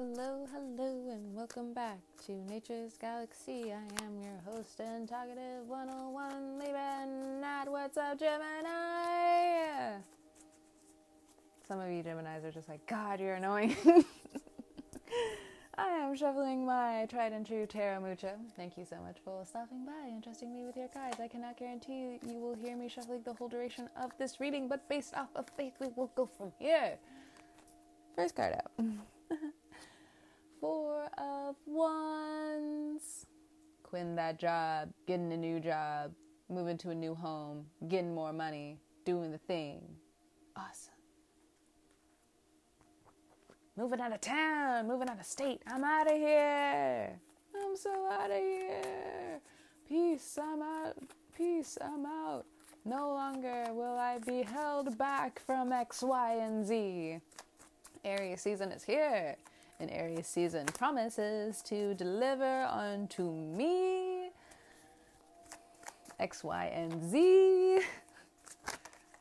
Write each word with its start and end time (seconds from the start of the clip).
Hello, 0.00 0.46
hello, 0.50 1.10
and 1.10 1.34
welcome 1.34 1.74
back 1.74 1.98
to 2.24 2.32
Nature's 2.32 2.96
Galaxy. 2.96 3.70
I 3.70 4.02
am 4.02 4.18
your 4.18 4.40
host 4.46 4.80
and 4.80 5.06
talkative 5.06 5.68
101 5.68 6.58
Leben 6.58 7.44
at 7.44 7.70
What's 7.70 7.98
Up 7.98 8.18
Gemini. 8.18 9.98
Some 11.68 11.80
of 11.80 11.90
you 11.90 12.02
Geminis 12.02 12.42
are 12.46 12.50
just 12.50 12.70
like, 12.70 12.86
God, 12.86 13.20
you're 13.20 13.34
annoying. 13.34 13.76
I 15.76 15.88
am 15.88 16.16
shuffling 16.16 16.64
my 16.64 17.06
tried 17.10 17.34
and 17.34 17.46
true 17.46 17.66
Tarot 17.66 18.00
Mucha. 18.00 18.36
Thank 18.56 18.78
you 18.78 18.86
so 18.86 18.96
much 19.04 19.18
for 19.22 19.44
stopping 19.44 19.84
by 19.84 20.08
and 20.08 20.24
trusting 20.24 20.50
me 20.50 20.64
with 20.64 20.78
your 20.78 20.88
cards. 20.88 21.20
I 21.20 21.28
cannot 21.28 21.58
guarantee 21.58 21.92
you, 21.92 22.18
you 22.26 22.38
will 22.38 22.54
hear 22.54 22.74
me 22.74 22.88
shuffling 22.88 23.20
the 23.24 23.34
whole 23.34 23.50
duration 23.50 23.90
of 24.02 24.12
this 24.16 24.40
reading, 24.40 24.66
but 24.66 24.88
based 24.88 25.12
off 25.12 25.28
of 25.36 25.50
faith, 25.58 25.74
we 25.78 25.88
will 25.94 26.10
go 26.16 26.24
from 26.24 26.52
here. 26.58 26.96
First 28.16 28.34
card 28.34 28.54
out. 28.54 28.72
Four 30.60 31.08
of 31.16 31.56
Wands. 31.66 33.26
Quitting 33.82 34.14
that 34.16 34.38
job, 34.38 34.90
getting 35.06 35.32
a 35.32 35.36
new 35.36 35.58
job, 35.58 36.12
moving 36.50 36.76
to 36.78 36.90
a 36.90 36.94
new 36.94 37.14
home, 37.14 37.64
getting 37.88 38.14
more 38.14 38.32
money, 38.32 38.78
doing 39.04 39.32
the 39.32 39.38
thing. 39.38 39.82
Awesome. 40.56 40.92
Moving 43.76 44.00
out 44.00 44.12
of 44.12 44.20
town, 44.20 44.86
moving 44.86 45.08
out 45.08 45.18
of 45.18 45.24
state. 45.24 45.62
I'm 45.66 45.82
out 45.82 46.06
of 46.06 46.16
here. 46.18 47.18
I'm 47.56 47.76
so 47.76 47.90
out 48.12 48.30
of 48.30 48.36
here. 48.36 49.40
Peace, 49.88 50.38
I'm 50.40 50.60
out. 50.60 50.96
Peace, 51.36 51.78
I'm 51.80 52.04
out. 52.04 52.44
No 52.84 53.12
longer 53.14 53.66
will 53.70 53.96
I 53.96 54.18
be 54.18 54.42
held 54.42 54.98
back 54.98 55.40
from 55.46 55.72
X, 55.72 56.02
Y, 56.02 56.34
and 56.34 56.66
Z. 56.66 57.20
Aries 58.04 58.42
season 58.42 58.72
is 58.72 58.84
here. 58.84 59.36
And 59.80 59.90
Aries 59.90 60.26
season 60.26 60.66
promises 60.66 61.62
to 61.62 61.94
deliver 61.94 62.64
unto 62.64 63.32
me 63.32 64.30
X, 66.18 66.44
Y, 66.44 66.66
and 66.66 67.10
Z. 67.10 67.80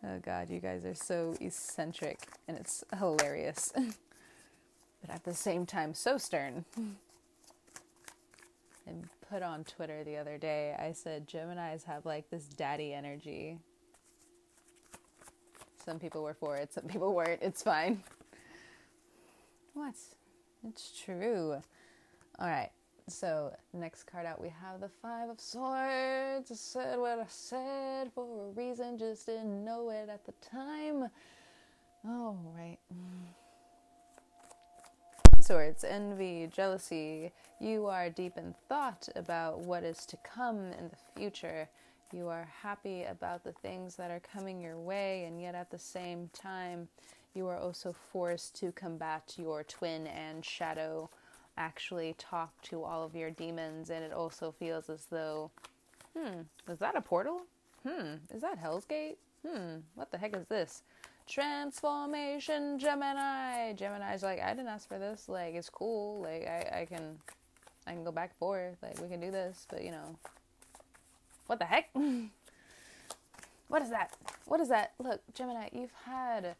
Oh 0.03 0.19
God, 0.21 0.49
you 0.49 0.59
guys 0.59 0.85
are 0.85 0.95
so 0.95 1.35
eccentric 1.39 2.19
and 2.47 2.57
it's 2.57 2.83
hilarious. 2.97 3.71
but 5.01 5.09
at 5.09 5.23
the 5.23 5.33
same 5.33 5.65
time, 5.65 5.93
so 5.93 6.17
stern. 6.17 6.65
and 8.85 9.07
put 9.29 9.41
on 9.43 9.63
Twitter 9.63 10.03
the 10.03 10.17
other 10.17 10.37
day, 10.37 10.75
I 10.77 10.91
said 10.91 11.27
Geminis 11.27 11.85
have 11.85 12.05
like 12.05 12.29
this 12.29 12.45
daddy 12.45 12.93
energy. 12.93 13.59
Some 15.85 15.99
people 15.99 16.21
were 16.23 16.33
for 16.33 16.57
it, 16.57 16.73
some 16.73 16.85
people 16.85 17.13
weren't. 17.13 17.41
It's 17.41 17.63
fine. 17.63 18.03
What? 19.73 19.95
It's 20.67 20.91
true. 21.05 21.61
All 22.39 22.47
right. 22.47 22.69
So 23.07 23.55
next 23.73 24.03
card 24.03 24.25
out, 24.25 24.41
we 24.41 24.49
have 24.49 24.81
the 24.81 24.89
Five 25.01 25.29
of 25.29 25.39
Swords. 25.39 26.51
I 26.51 26.55
said 26.55 26.99
what 26.99 27.19
I 27.19 27.25
said 27.27 28.11
for 28.13 28.23
a 28.23 28.51
reason, 28.51 28.99
just 28.99 29.25
didn't 29.25 29.65
know 29.65 29.89
it 29.89 30.09
at 30.09 30.25
the 30.25 30.33
time. 30.47 31.09
All 32.05 32.37
right. 32.55 32.77
Swords, 35.39 35.83
envy, 35.83 36.47
jealousy. 36.53 37.31
You 37.59 37.87
are 37.87 38.09
deep 38.09 38.37
in 38.37 38.53
thought 38.67 39.09
about 39.15 39.59
what 39.59 39.83
is 39.83 40.05
to 40.05 40.17
come 40.17 40.71
in 40.77 40.89
the 40.89 41.19
future. 41.19 41.67
You 42.11 42.27
are 42.27 42.47
happy 42.61 43.05
about 43.05 43.43
the 43.43 43.53
things 43.53 43.95
that 43.95 44.11
are 44.11 44.19
coming 44.19 44.61
your 44.61 44.77
way, 44.77 45.23
and 45.25 45.41
yet 45.41 45.55
at 45.55 45.71
the 45.71 45.79
same 45.79 46.29
time, 46.33 46.89
you 47.33 47.47
are 47.47 47.57
also 47.57 47.93
forced 47.93 48.55
to 48.59 48.71
combat 48.71 49.35
your 49.37 49.63
twin 49.63 50.07
and 50.07 50.43
shadow, 50.43 51.09
actually 51.57 52.15
talk 52.17 52.61
to 52.63 52.83
all 52.83 53.03
of 53.03 53.15
your 53.15 53.29
demons, 53.29 53.89
and 53.89 54.03
it 54.03 54.13
also 54.13 54.51
feels 54.51 54.89
as 54.89 55.05
though, 55.11 55.51
hmm, 56.17 56.41
is 56.69 56.79
that 56.79 56.95
a 56.95 57.01
portal? 57.01 57.41
Hmm, 57.87 58.15
is 58.33 58.41
that 58.41 58.57
Hell's 58.57 58.85
Gate? 58.85 59.17
Hmm, 59.47 59.77
what 59.95 60.11
the 60.11 60.17
heck 60.17 60.35
is 60.35 60.45
this? 60.47 60.83
Transformation 61.27 62.79
Gemini. 62.79 63.73
Gemini's 63.73 64.23
like, 64.23 64.41
I 64.41 64.49
didn't 64.49 64.67
ask 64.67 64.87
for 64.87 64.97
this. 64.97 65.29
Like, 65.29 65.53
it's 65.53 65.69
cool. 65.69 66.21
Like, 66.21 66.47
I, 66.47 66.81
I 66.81 66.85
can, 66.85 67.19
I 67.85 67.91
can 67.91 68.03
go 68.03 68.11
back 68.11 68.31
and 68.31 68.39
forth. 68.39 68.77
Like, 68.81 68.99
we 68.99 69.07
can 69.07 69.21
do 69.21 69.31
this. 69.31 69.67
But 69.69 69.83
you 69.83 69.91
know, 69.91 70.17
what 71.45 71.59
the 71.59 71.65
heck? 71.65 71.89
what 73.67 73.81
is 73.81 73.91
that? 73.91 74.15
What 74.45 74.59
is 74.59 74.69
that? 74.69 74.93
Look, 74.99 75.21
Gemini, 75.33 75.69
you've 75.71 75.93
had 76.05 76.55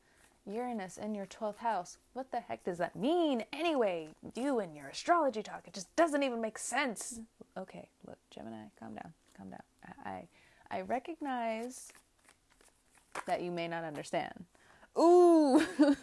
Uranus 0.45 0.97
in 0.97 1.13
your 1.15 1.25
12th 1.25 1.57
house. 1.57 1.97
What 2.13 2.31
the 2.31 2.39
heck 2.39 2.63
does 2.63 2.77
that 2.79 2.95
mean 2.95 3.43
anyway? 3.53 4.09
You 4.35 4.59
and 4.59 4.75
your 4.75 4.87
astrology 4.87 5.43
talk, 5.43 5.63
it 5.67 5.73
just 5.73 5.93
doesn't 5.95 6.23
even 6.23 6.41
make 6.41 6.57
sense. 6.57 7.19
Okay, 7.57 7.87
look, 8.07 8.17
Gemini, 8.31 8.65
calm 8.79 8.95
down, 8.95 9.13
calm 9.37 9.49
down. 9.49 9.59
I, 10.05 10.27
I 10.71 10.81
recognize 10.81 11.91
that 13.25 13.41
you 13.41 13.51
may 13.51 13.67
not 13.67 13.83
understand. 13.83 14.45
Ooh! 14.97 15.63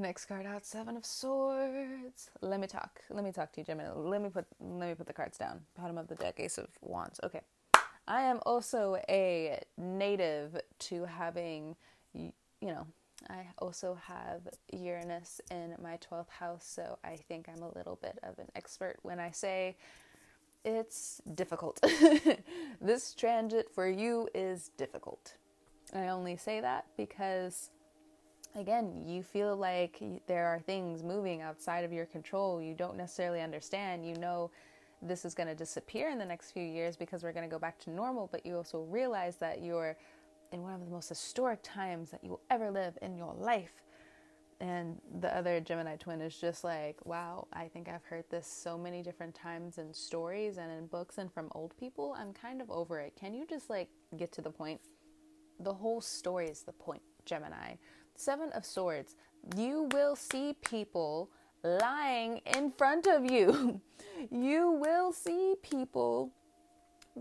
Next 0.00 0.26
card 0.26 0.46
out, 0.46 0.64
Seven 0.64 0.96
of 0.96 1.04
Swords. 1.04 2.30
Let 2.40 2.60
me 2.60 2.68
talk. 2.68 3.00
Let 3.10 3.24
me 3.24 3.32
talk 3.32 3.52
to 3.52 3.60
you, 3.60 3.64
Gemini. 3.64 3.90
Let 3.92 4.22
me 4.22 4.28
put 4.28 4.44
let 4.60 4.88
me 4.88 4.94
put 4.94 5.08
the 5.08 5.12
cards 5.12 5.38
down. 5.38 5.60
Bottom 5.76 5.98
of 5.98 6.06
the 6.06 6.14
deck, 6.14 6.38
Ace 6.38 6.56
of 6.56 6.68
Wands. 6.82 7.18
Okay. 7.24 7.40
I 8.06 8.22
am 8.22 8.38
also 8.46 8.96
a 9.08 9.60
native 9.76 10.58
to 10.78 11.04
having, 11.04 11.76
you 12.14 12.32
know, 12.62 12.86
I 13.28 13.46
also 13.58 13.98
have 14.06 14.42
Uranus 14.72 15.40
in 15.50 15.74
my 15.82 15.98
12th 15.98 16.30
house, 16.30 16.64
so 16.64 16.98
I 17.04 17.16
think 17.16 17.48
I'm 17.48 17.62
a 17.62 17.70
little 17.76 17.98
bit 18.00 18.18
of 18.22 18.38
an 18.38 18.46
expert 18.54 18.96
when 19.02 19.18
I 19.18 19.30
say 19.30 19.76
it's 20.64 21.20
difficult. 21.34 21.80
this 22.80 23.14
transit 23.14 23.70
for 23.74 23.88
you 23.88 24.28
is 24.34 24.70
difficult. 24.76 25.34
I 25.94 26.08
only 26.08 26.36
say 26.36 26.60
that 26.60 26.86
because, 26.96 27.70
again, 28.54 29.04
you 29.06 29.22
feel 29.22 29.56
like 29.56 30.02
there 30.26 30.46
are 30.46 30.60
things 30.60 31.02
moving 31.02 31.42
outside 31.42 31.84
of 31.84 31.92
your 31.92 32.06
control. 32.06 32.62
You 32.62 32.74
don't 32.74 32.96
necessarily 32.96 33.40
understand. 33.40 34.06
You 34.06 34.14
know 34.16 34.50
this 35.00 35.24
is 35.24 35.34
going 35.34 35.48
to 35.48 35.54
disappear 35.54 36.10
in 36.10 36.18
the 36.18 36.24
next 36.24 36.50
few 36.50 36.62
years 36.62 36.96
because 36.96 37.22
we're 37.22 37.32
going 37.32 37.48
to 37.48 37.50
go 37.52 37.58
back 37.58 37.78
to 37.80 37.90
normal, 37.90 38.28
but 38.30 38.44
you 38.44 38.56
also 38.56 38.80
realize 38.82 39.36
that 39.36 39.62
you're 39.62 39.96
in 40.52 40.62
one 40.62 40.74
of 40.74 40.80
the 40.80 40.90
most 40.90 41.08
historic 41.08 41.60
times 41.62 42.10
that 42.10 42.22
you 42.22 42.30
will 42.30 42.42
ever 42.50 42.70
live 42.70 42.98
in 43.02 43.16
your 43.16 43.34
life. 43.34 43.82
And 44.60 45.00
the 45.20 45.34
other 45.36 45.60
Gemini 45.60 45.96
twin 45.96 46.20
is 46.20 46.36
just 46.36 46.64
like, 46.64 46.96
wow, 47.04 47.46
I 47.52 47.68
think 47.68 47.88
I've 47.88 48.04
heard 48.04 48.24
this 48.28 48.46
so 48.46 48.76
many 48.76 49.02
different 49.02 49.34
times 49.34 49.78
in 49.78 49.94
stories 49.94 50.58
and 50.58 50.72
in 50.72 50.86
books 50.86 51.18
and 51.18 51.32
from 51.32 51.48
old 51.52 51.76
people. 51.78 52.16
I'm 52.18 52.32
kind 52.32 52.60
of 52.60 52.70
over 52.70 52.98
it. 52.98 53.14
Can 53.14 53.34
you 53.34 53.46
just 53.46 53.70
like 53.70 53.88
get 54.16 54.32
to 54.32 54.42
the 54.42 54.50
point? 54.50 54.80
The 55.60 55.72
whole 55.72 56.00
story 56.00 56.48
is 56.48 56.62
the 56.62 56.72
point, 56.72 57.02
Gemini. 57.24 57.74
Seven 58.16 58.50
of 58.50 58.64
Swords. 58.64 59.14
You 59.56 59.88
will 59.92 60.16
see 60.16 60.54
people 60.64 61.30
lying 61.62 62.40
in 62.56 62.72
front 62.72 63.06
of 63.06 63.30
you. 63.30 63.80
you 64.30 64.72
will 64.72 65.12
see 65.12 65.54
people 65.62 66.32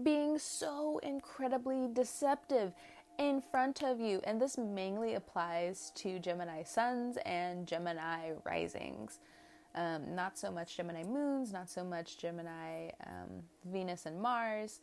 being 0.03 0.37
so 0.37 0.99
incredibly 1.03 1.87
deceptive 1.93 2.73
in 3.17 3.41
front 3.41 3.83
of 3.83 3.99
you. 3.99 4.21
And 4.23 4.41
this 4.41 4.57
mainly 4.57 5.15
applies 5.15 5.91
to 5.95 6.19
Gemini 6.19 6.63
suns 6.63 7.17
and 7.25 7.67
Gemini 7.67 8.31
risings. 8.43 9.19
Um, 9.75 10.15
not 10.15 10.37
so 10.37 10.51
much 10.51 10.77
Gemini 10.77 11.03
moons, 11.03 11.53
not 11.53 11.69
so 11.69 11.83
much 11.83 12.17
Gemini 12.17 12.89
um, 13.05 13.43
Venus 13.65 14.05
and 14.05 14.19
Mars. 14.19 14.81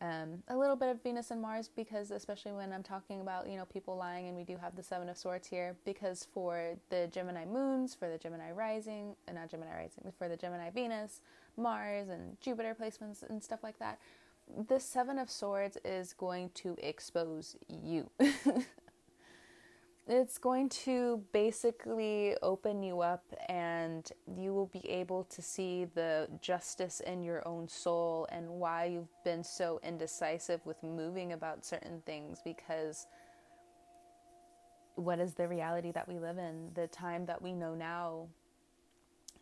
Um, 0.00 0.44
a 0.46 0.56
little 0.56 0.76
bit 0.76 0.90
of 0.90 1.02
Venus 1.02 1.32
and 1.32 1.42
Mars 1.42 1.68
because, 1.74 2.12
especially 2.12 2.52
when 2.52 2.72
I'm 2.72 2.84
talking 2.84 3.20
about 3.20 3.48
you 3.48 3.56
know 3.56 3.64
people 3.64 3.96
lying, 3.96 4.28
and 4.28 4.36
we 4.36 4.44
do 4.44 4.56
have 4.56 4.76
the 4.76 4.82
Seven 4.82 5.08
of 5.08 5.16
Swords 5.16 5.48
here. 5.48 5.76
Because 5.84 6.28
for 6.32 6.76
the 6.88 7.08
Gemini 7.10 7.44
moons, 7.44 7.96
for 7.96 8.08
the 8.08 8.16
Gemini 8.16 8.52
rising, 8.52 9.16
uh, 9.28 9.32
not 9.32 9.50
Gemini 9.50 9.74
rising, 9.74 10.12
for 10.16 10.28
the 10.28 10.36
Gemini 10.36 10.70
Venus, 10.70 11.20
Mars, 11.56 12.08
and 12.08 12.40
Jupiter 12.40 12.76
placements 12.80 13.28
and 13.28 13.42
stuff 13.42 13.64
like 13.64 13.80
that, 13.80 13.98
the 14.68 14.80
Seven 14.80 15.18
of 15.18 15.30
Swords 15.30 15.78
is 15.84 16.12
going 16.12 16.50
to 16.54 16.76
expose 16.78 17.56
you. 17.68 18.10
it's 20.08 20.38
going 20.38 20.68
to 20.70 21.22
basically 21.32 22.34
open 22.42 22.82
you 22.82 23.00
up, 23.00 23.24
and 23.48 24.10
you 24.36 24.52
will 24.52 24.66
be 24.66 24.88
able 24.88 25.24
to 25.24 25.42
see 25.42 25.84
the 25.94 26.28
justice 26.40 27.00
in 27.00 27.22
your 27.22 27.46
own 27.46 27.68
soul 27.68 28.26
and 28.32 28.48
why 28.48 28.86
you've 28.86 29.24
been 29.24 29.44
so 29.44 29.80
indecisive 29.82 30.64
with 30.64 30.82
moving 30.82 31.32
about 31.32 31.64
certain 31.64 32.00
things 32.06 32.40
because 32.44 33.06
what 34.94 35.20
is 35.20 35.34
the 35.34 35.46
reality 35.46 35.92
that 35.92 36.08
we 36.08 36.18
live 36.18 36.38
in? 36.38 36.70
The 36.74 36.88
time 36.88 37.26
that 37.26 37.40
we 37.40 37.52
know 37.52 37.74
now 37.74 38.26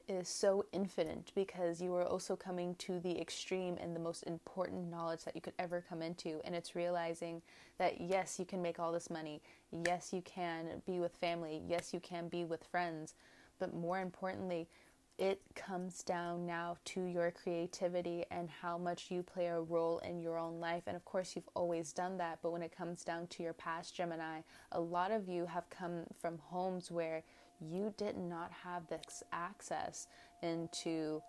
is 0.09 0.29
so 0.29 0.65
infinite 0.73 1.33
because 1.35 1.81
you 1.81 1.95
are 1.95 2.05
also 2.05 2.37
coming 2.37 2.75
to 2.77 3.01
the 3.01 3.21
extreme 3.21 3.77
and 3.81 3.95
the 3.95 4.01
most 4.01 4.23
important 4.25 4.91
knowledge 4.91 5.25
that 5.25 5.35
you 5.35 5.41
could 5.41 5.55
ever 5.59 5.85
come 5.89 6.03
into. 6.03 6.41
And 6.45 6.55
it's 6.55 6.77
realizing 6.77 7.43
that 7.79 8.01
yes, 8.01 8.39
you 8.39 8.45
can 8.45 8.63
make 8.63 8.79
all 8.79 8.93
this 8.93 9.11
money. 9.11 9.43
Yes, 9.71 10.13
you 10.13 10.23
can 10.23 10.83
be 10.87 10.99
with 10.99 11.13
family. 11.17 11.63
Yes, 11.67 11.93
you 11.93 12.01
can 12.01 12.29
be 12.29 12.45
with 12.45 12.65
friends. 12.65 13.15
But 13.59 13.75
more 13.75 14.01
importantly, 14.01 14.69
it 15.19 15.41
comes 15.55 16.03
down 16.03 16.47
now 16.47 16.77
to 16.85 17.05
your 17.05 17.31
creativity 17.31 18.25
and 18.31 18.51
how 18.51 18.77
much 18.77 19.11
you 19.11 19.23
play 19.23 19.47
a 19.47 19.61
role 19.61 19.99
in 20.01 20.21
your 20.21 20.39
own 20.39 20.61
life. 20.61 20.83
And 20.87 20.97
of 20.97 21.05
course, 21.05 21.35
you've 21.35 21.49
always 21.55 21.93
done 21.93 22.19
that. 22.19 22.41
But 22.43 22.53
when 22.53 22.63
it 22.63 22.77
comes 22.77 23.03
down 23.03 23.27
to 23.29 23.43
your 23.43 23.55
past 23.55 23.95
Gemini, 23.95 24.41
a 24.73 24.81
lot 24.81 25.11
of 25.11 25.29
you 25.29 25.47
have 25.47 25.71
come 25.71 26.05
from 26.21 26.39
homes 26.39 26.91
where 26.91 27.23
you 27.61 27.95
did 27.97 28.19
not 28.19 28.53
have 28.65 28.87
this 28.89 29.23
access 29.33 30.07
into 30.43 31.23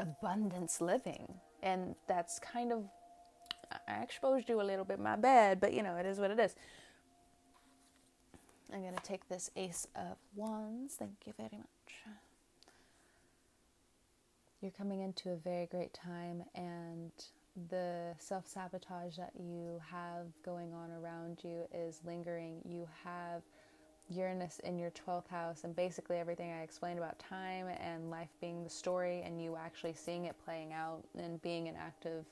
abundance 0.00 0.80
living. 0.80 1.34
And 1.62 1.94
that's 2.08 2.40
kind 2.40 2.72
of, 2.72 2.84
I 3.88 4.02
exposed 4.02 4.48
you 4.48 4.60
a 4.60 4.64
little 4.64 4.84
bit, 4.84 4.98
my 4.98 5.16
bad, 5.16 5.60
but 5.60 5.72
you 5.72 5.82
know, 5.82 5.96
it 5.96 6.06
is 6.06 6.18
what 6.18 6.32
it 6.32 6.40
is. 6.40 6.56
I'm 8.72 8.82
going 8.82 8.96
to 8.96 9.02
take 9.02 9.28
this 9.28 9.48
Ace 9.54 9.86
of 9.94 10.16
Wands. 10.34 10.94
Thank 10.94 11.18
you 11.24 11.32
very 11.36 11.56
much 11.56 12.25
you're 14.66 14.72
coming 14.72 15.02
into 15.02 15.30
a 15.30 15.36
very 15.36 15.66
great 15.66 15.94
time 15.94 16.42
and 16.56 17.12
the 17.70 18.12
self 18.18 18.48
sabotage 18.48 19.16
that 19.16 19.30
you 19.38 19.80
have 19.88 20.26
going 20.44 20.74
on 20.74 20.90
around 20.90 21.38
you 21.44 21.68
is 21.72 22.00
lingering. 22.04 22.60
You 22.68 22.88
have 23.04 23.42
Uranus 24.10 24.58
in 24.64 24.76
your 24.76 24.90
12th 24.90 25.28
house, 25.28 25.62
and 25.62 25.74
basically 25.76 26.16
everything 26.16 26.50
I 26.50 26.62
explained 26.62 26.98
about 26.98 27.16
time 27.20 27.68
and 27.80 28.10
life 28.10 28.30
being 28.40 28.64
the 28.64 28.68
story, 28.68 29.22
and 29.24 29.40
you 29.40 29.56
actually 29.56 29.94
seeing 29.94 30.24
it 30.24 30.34
playing 30.44 30.72
out 30.72 31.04
and 31.16 31.40
being 31.42 31.68
an 31.68 31.76
active 31.76 32.24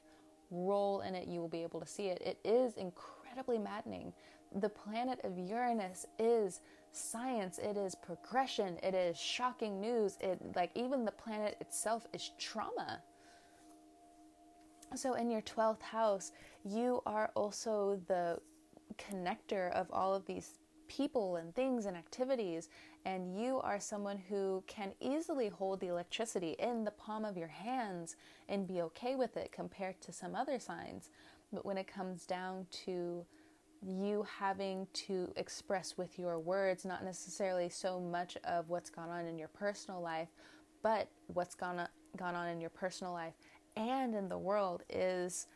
role 0.50 1.02
in 1.02 1.14
it, 1.14 1.28
you 1.28 1.40
will 1.40 1.48
be 1.48 1.62
able 1.62 1.78
to 1.78 1.86
see 1.86 2.06
it. 2.06 2.20
It 2.20 2.40
is 2.44 2.74
incredibly 2.74 3.58
maddening. 3.58 4.12
The 4.60 4.68
planet 4.68 5.20
of 5.24 5.36
Uranus 5.36 6.06
is 6.18 6.60
science, 6.92 7.58
it 7.58 7.76
is 7.76 7.94
progression, 7.94 8.78
it 8.82 8.94
is 8.94 9.18
shocking 9.18 9.80
news. 9.80 10.16
It 10.20 10.38
like 10.54 10.70
even 10.74 11.04
the 11.04 11.10
planet 11.10 11.56
itself 11.60 12.06
is 12.12 12.30
trauma. 12.38 13.02
So 14.94 15.14
in 15.14 15.30
your 15.30 15.42
12th 15.42 15.82
house, 15.82 16.30
you 16.64 17.02
are 17.04 17.32
also 17.34 18.00
the 18.06 18.38
connector 18.96 19.72
of 19.72 19.88
all 19.90 20.14
of 20.14 20.24
these 20.26 20.58
people 20.86 21.36
and 21.36 21.54
things 21.54 21.86
and 21.86 21.96
activities 21.96 22.68
and 23.04 23.38
you 23.38 23.58
are 23.60 23.80
someone 23.80 24.18
who 24.28 24.62
can 24.66 24.92
easily 25.00 25.48
hold 25.48 25.80
the 25.80 25.88
electricity 25.88 26.56
in 26.58 26.84
the 26.84 26.90
palm 26.90 27.24
of 27.24 27.36
your 27.36 27.48
hands 27.48 28.16
and 28.48 28.68
be 28.68 28.82
okay 28.82 29.14
with 29.16 29.36
it 29.36 29.50
compared 29.50 29.98
to 30.02 30.12
some 30.12 30.34
other 30.34 30.58
signs 30.58 31.10
but 31.52 31.64
when 31.64 31.78
it 31.78 31.86
comes 31.86 32.26
down 32.26 32.66
to 32.70 33.24
you 33.86 34.26
having 34.38 34.86
to 34.92 35.32
express 35.36 35.96
with 35.96 36.18
your 36.18 36.38
words, 36.38 36.84
not 36.84 37.04
necessarily 37.04 37.68
so 37.68 38.00
much 38.00 38.36
of 38.44 38.68
what's 38.68 38.90
gone 38.90 39.10
on 39.10 39.26
in 39.26 39.38
your 39.38 39.48
personal 39.48 40.00
life, 40.00 40.28
but 40.82 41.08
what's 41.28 41.54
gone 41.54 41.80
on, 41.80 41.88
gone 42.16 42.34
on 42.34 42.48
in 42.48 42.60
your 42.60 42.70
personal 42.70 43.12
life 43.12 43.34
and 43.76 44.14
in 44.14 44.28
the 44.28 44.38
world 44.38 44.82
is 44.88 45.46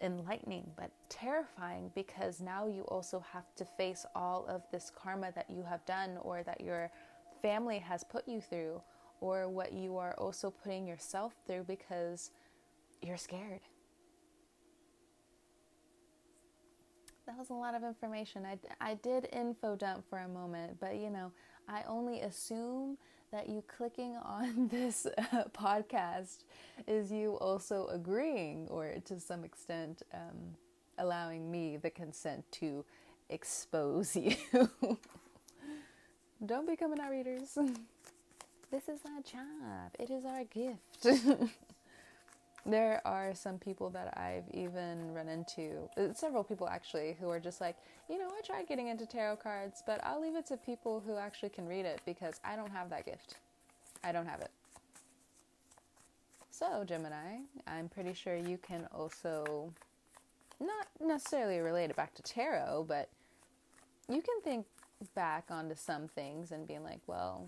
enlightening 0.00 0.70
but 0.76 0.90
terrifying 1.08 1.90
because 1.94 2.40
now 2.40 2.66
you 2.66 2.82
also 2.82 3.24
have 3.32 3.54
to 3.56 3.64
face 3.64 4.04
all 4.14 4.46
of 4.46 4.62
this 4.70 4.90
karma 4.94 5.32
that 5.34 5.48
you 5.48 5.62
have 5.62 5.84
done 5.86 6.18
or 6.20 6.42
that 6.42 6.60
your 6.60 6.90
family 7.40 7.78
has 7.78 8.04
put 8.04 8.26
you 8.28 8.40
through 8.40 8.80
or 9.20 9.48
what 9.48 9.72
you 9.72 9.96
are 9.96 10.14
also 10.18 10.50
putting 10.50 10.86
yourself 10.86 11.34
through 11.46 11.64
because 11.64 12.30
you're 13.00 13.16
scared. 13.16 13.60
That 17.26 17.36
was 17.36 17.50
a 17.50 17.54
lot 17.54 17.74
of 17.74 17.82
information. 17.82 18.44
I, 18.46 18.58
I 18.80 18.94
did 18.94 19.28
info 19.32 19.76
dump 19.76 20.04
for 20.08 20.18
a 20.18 20.28
moment, 20.28 20.78
but 20.80 20.96
you 20.96 21.10
know, 21.10 21.32
I 21.68 21.82
only 21.88 22.20
assume 22.20 22.98
that 23.32 23.48
you 23.48 23.62
clicking 23.66 24.16
on 24.24 24.68
this 24.68 25.06
uh, 25.18 25.44
podcast 25.52 26.44
is 26.86 27.10
you 27.10 27.32
also 27.34 27.86
agreeing 27.88 28.66
or 28.68 28.94
to 29.04 29.18
some 29.18 29.44
extent 29.44 30.02
um, 30.14 30.54
allowing 30.98 31.50
me 31.50 31.76
the 31.76 31.90
consent 31.90 32.44
to 32.52 32.84
expose 33.28 34.14
you. 34.16 34.36
Don't 36.44 36.66
become 36.66 36.92
an 36.92 37.00
our 37.00 37.10
readers. 37.10 37.58
this 38.70 38.88
is 38.88 39.00
our 39.06 39.22
job. 39.22 39.90
It 39.98 40.10
is 40.10 40.24
our 40.24 40.44
gift. 40.44 41.06
There 42.66 43.00
are 43.06 43.34
some 43.34 43.58
people 43.58 43.90
that 43.90 44.16
I've 44.18 44.48
even 44.52 45.14
run 45.14 45.28
into, 45.28 45.88
uh, 45.96 46.12
several 46.12 46.42
people 46.42 46.68
actually, 46.68 47.16
who 47.20 47.28
are 47.30 47.38
just 47.38 47.60
like, 47.60 47.76
you 48.08 48.18
know, 48.18 48.26
I 48.28 48.40
tried 48.44 48.66
getting 48.66 48.88
into 48.88 49.06
tarot 49.06 49.36
cards, 49.36 49.82
but 49.86 50.00
I'll 50.04 50.20
leave 50.20 50.36
it 50.36 50.46
to 50.46 50.56
people 50.56 51.02
who 51.06 51.16
actually 51.16 51.50
can 51.50 51.66
read 51.66 51.86
it 51.86 52.00
because 52.04 52.40
I 52.44 52.56
don't 52.56 52.72
have 52.72 52.90
that 52.90 53.06
gift. 53.06 53.36
I 54.02 54.12
don't 54.12 54.26
have 54.26 54.40
it. 54.40 54.50
So, 56.50 56.84
Gemini, 56.84 57.38
I'm 57.66 57.88
pretty 57.88 58.14
sure 58.14 58.34
you 58.34 58.58
can 58.58 58.88
also, 58.92 59.72
not 60.58 60.88
necessarily 61.00 61.60
relate 61.60 61.90
it 61.90 61.96
back 61.96 62.14
to 62.14 62.22
tarot, 62.22 62.86
but 62.88 63.10
you 64.08 64.22
can 64.22 64.40
think 64.42 64.66
back 65.14 65.44
onto 65.50 65.74
some 65.74 66.08
things 66.08 66.52
and 66.52 66.66
being 66.66 66.82
like, 66.82 67.00
well, 67.06 67.46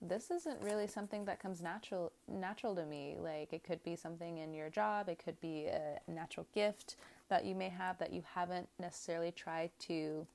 this 0.00 0.30
isn't 0.30 0.62
really 0.62 0.86
something 0.86 1.24
that 1.24 1.40
comes 1.40 1.60
natural 1.60 2.12
natural 2.28 2.74
to 2.76 2.84
me. 2.86 3.16
Like 3.18 3.52
it 3.52 3.64
could 3.64 3.82
be 3.82 3.96
something 3.96 4.38
in 4.38 4.54
your 4.54 4.70
job. 4.70 5.08
It 5.08 5.20
could 5.22 5.40
be 5.40 5.66
a 5.66 5.98
natural 6.06 6.46
gift 6.54 6.96
that 7.28 7.44
you 7.44 7.54
may 7.54 7.68
have 7.68 7.98
that 7.98 8.12
you 8.12 8.22
haven't 8.34 8.68
necessarily 8.78 9.32
tried 9.32 9.70
to 9.80 10.26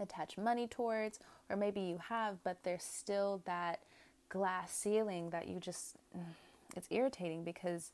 attach 0.00 0.38
money 0.38 0.66
towards 0.66 1.20
or 1.50 1.56
maybe 1.56 1.80
you 1.80 1.98
have 2.08 2.42
but 2.42 2.56
there's 2.62 2.82
still 2.82 3.42
that 3.44 3.80
glass 4.30 4.72
ceiling 4.72 5.28
that 5.30 5.46
you 5.46 5.60
just 5.60 5.96
mm, 6.16 6.22
it's 6.74 6.88
irritating 6.90 7.44
because 7.44 7.92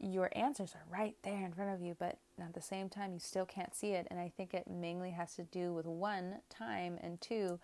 your 0.00 0.30
answers 0.32 0.74
are 0.74 0.98
right 0.98 1.14
there 1.22 1.44
in 1.44 1.52
front 1.52 1.70
of 1.70 1.82
you 1.82 1.94
but 1.98 2.18
at 2.40 2.54
the 2.54 2.62
same 2.62 2.88
time 2.88 3.12
you 3.12 3.20
still 3.20 3.44
can't 3.44 3.74
see 3.74 3.90
it. 3.90 4.06
And 4.10 4.18
i 4.18 4.32
think 4.34 4.54
it 4.54 4.66
mainly 4.66 5.10
has 5.10 5.34
to 5.36 5.42
do 5.44 5.74
with 5.74 5.84
one 5.84 6.36
time 6.48 6.98
and 7.02 7.20
two 7.20 7.60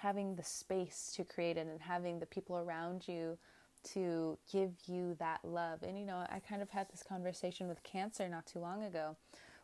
having 0.00 0.34
the 0.34 0.44
space 0.44 1.12
to 1.14 1.24
create 1.24 1.56
it 1.56 1.66
and 1.66 1.80
having 1.80 2.18
the 2.18 2.26
people 2.26 2.56
around 2.58 3.06
you 3.06 3.36
to 3.82 4.38
give 4.50 4.72
you 4.86 5.14
that 5.18 5.40
love. 5.44 5.82
And 5.82 5.98
you 5.98 6.06
know, 6.06 6.24
I 6.30 6.40
kind 6.40 6.62
of 6.62 6.70
had 6.70 6.90
this 6.90 7.02
conversation 7.02 7.68
with 7.68 7.82
cancer 7.82 8.28
not 8.28 8.46
too 8.46 8.58
long 8.58 8.84
ago. 8.84 9.16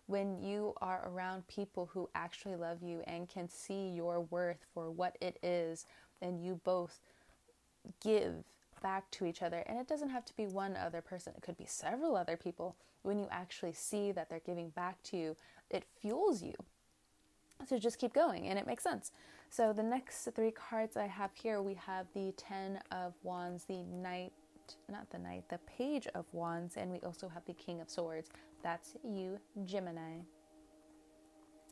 When 0.06 0.40
you 0.40 0.74
are 0.80 1.08
around 1.08 1.48
people 1.48 1.90
who 1.92 2.08
actually 2.14 2.54
love 2.56 2.82
you 2.82 3.02
and 3.06 3.28
can 3.28 3.48
see 3.48 3.88
your 3.88 4.20
worth 4.20 4.64
for 4.72 4.90
what 4.90 5.16
it 5.20 5.38
is, 5.42 5.84
and 6.22 6.42
you 6.42 6.60
both 6.64 7.00
give 8.02 8.44
back 8.82 9.10
to 9.12 9.26
each 9.26 9.42
other, 9.42 9.64
and 9.66 9.78
it 9.78 9.88
doesn't 9.88 10.10
have 10.10 10.24
to 10.26 10.36
be 10.36 10.46
one 10.46 10.76
other 10.76 11.00
person, 11.00 11.32
it 11.36 11.42
could 11.42 11.56
be 11.56 11.66
several 11.66 12.14
other 12.14 12.36
people. 12.36 12.76
When 13.02 13.18
you 13.18 13.26
actually 13.30 13.72
see 13.72 14.12
that 14.12 14.30
they're 14.30 14.40
giving 14.40 14.70
back 14.70 15.02
to 15.04 15.16
you, 15.16 15.36
it 15.70 15.84
fuels 16.00 16.42
you. 16.42 16.54
So 17.64 17.78
just 17.78 17.98
keep 17.98 18.12
going, 18.12 18.48
and 18.48 18.58
it 18.58 18.66
makes 18.66 18.82
sense. 18.84 19.12
So 19.50 19.72
the 19.72 19.82
next 19.82 20.28
three 20.34 20.50
cards 20.50 20.96
I 20.96 21.06
have 21.06 21.30
here, 21.34 21.62
we 21.62 21.74
have 21.74 22.06
the 22.14 22.32
Ten 22.36 22.80
of 22.90 23.14
Wands, 23.22 23.64
the 23.64 23.82
Knight, 23.82 24.32
not 24.88 25.08
the 25.10 25.18
Knight, 25.18 25.48
the 25.48 25.58
Page 25.58 26.06
of 26.14 26.26
Wands, 26.32 26.76
and 26.76 26.90
we 26.90 27.00
also 27.00 27.28
have 27.28 27.44
the 27.46 27.54
King 27.54 27.80
of 27.80 27.88
Swords. 27.88 28.30
That's 28.62 28.96
you, 29.04 29.38
Gemini. 29.64 30.20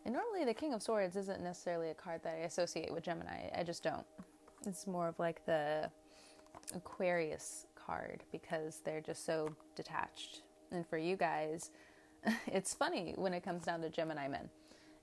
And 0.04 0.14
normally 0.14 0.44
the 0.44 0.54
King 0.54 0.74
of 0.74 0.82
Swords 0.82 1.16
isn't 1.16 1.42
necessarily 1.42 1.90
a 1.90 1.94
card 1.94 2.22
that 2.24 2.34
I 2.34 2.44
associate 2.44 2.92
with 2.92 3.04
Gemini. 3.04 3.48
I 3.56 3.62
just 3.62 3.82
don't. 3.82 4.06
It's 4.66 4.86
more 4.86 5.08
of 5.08 5.18
like 5.18 5.44
the 5.46 5.90
Aquarius 6.74 7.66
card 7.74 8.22
because 8.32 8.80
they're 8.84 9.00
just 9.00 9.24
so 9.24 9.54
detached. 9.76 10.42
And 10.72 10.86
for 10.86 10.98
you 10.98 11.16
guys, 11.16 11.70
it's 12.46 12.74
funny 12.74 13.14
when 13.16 13.32
it 13.34 13.42
comes 13.42 13.64
down 13.64 13.80
to 13.82 13.90
Gemini 13.90 14.28
men 14.28 14.48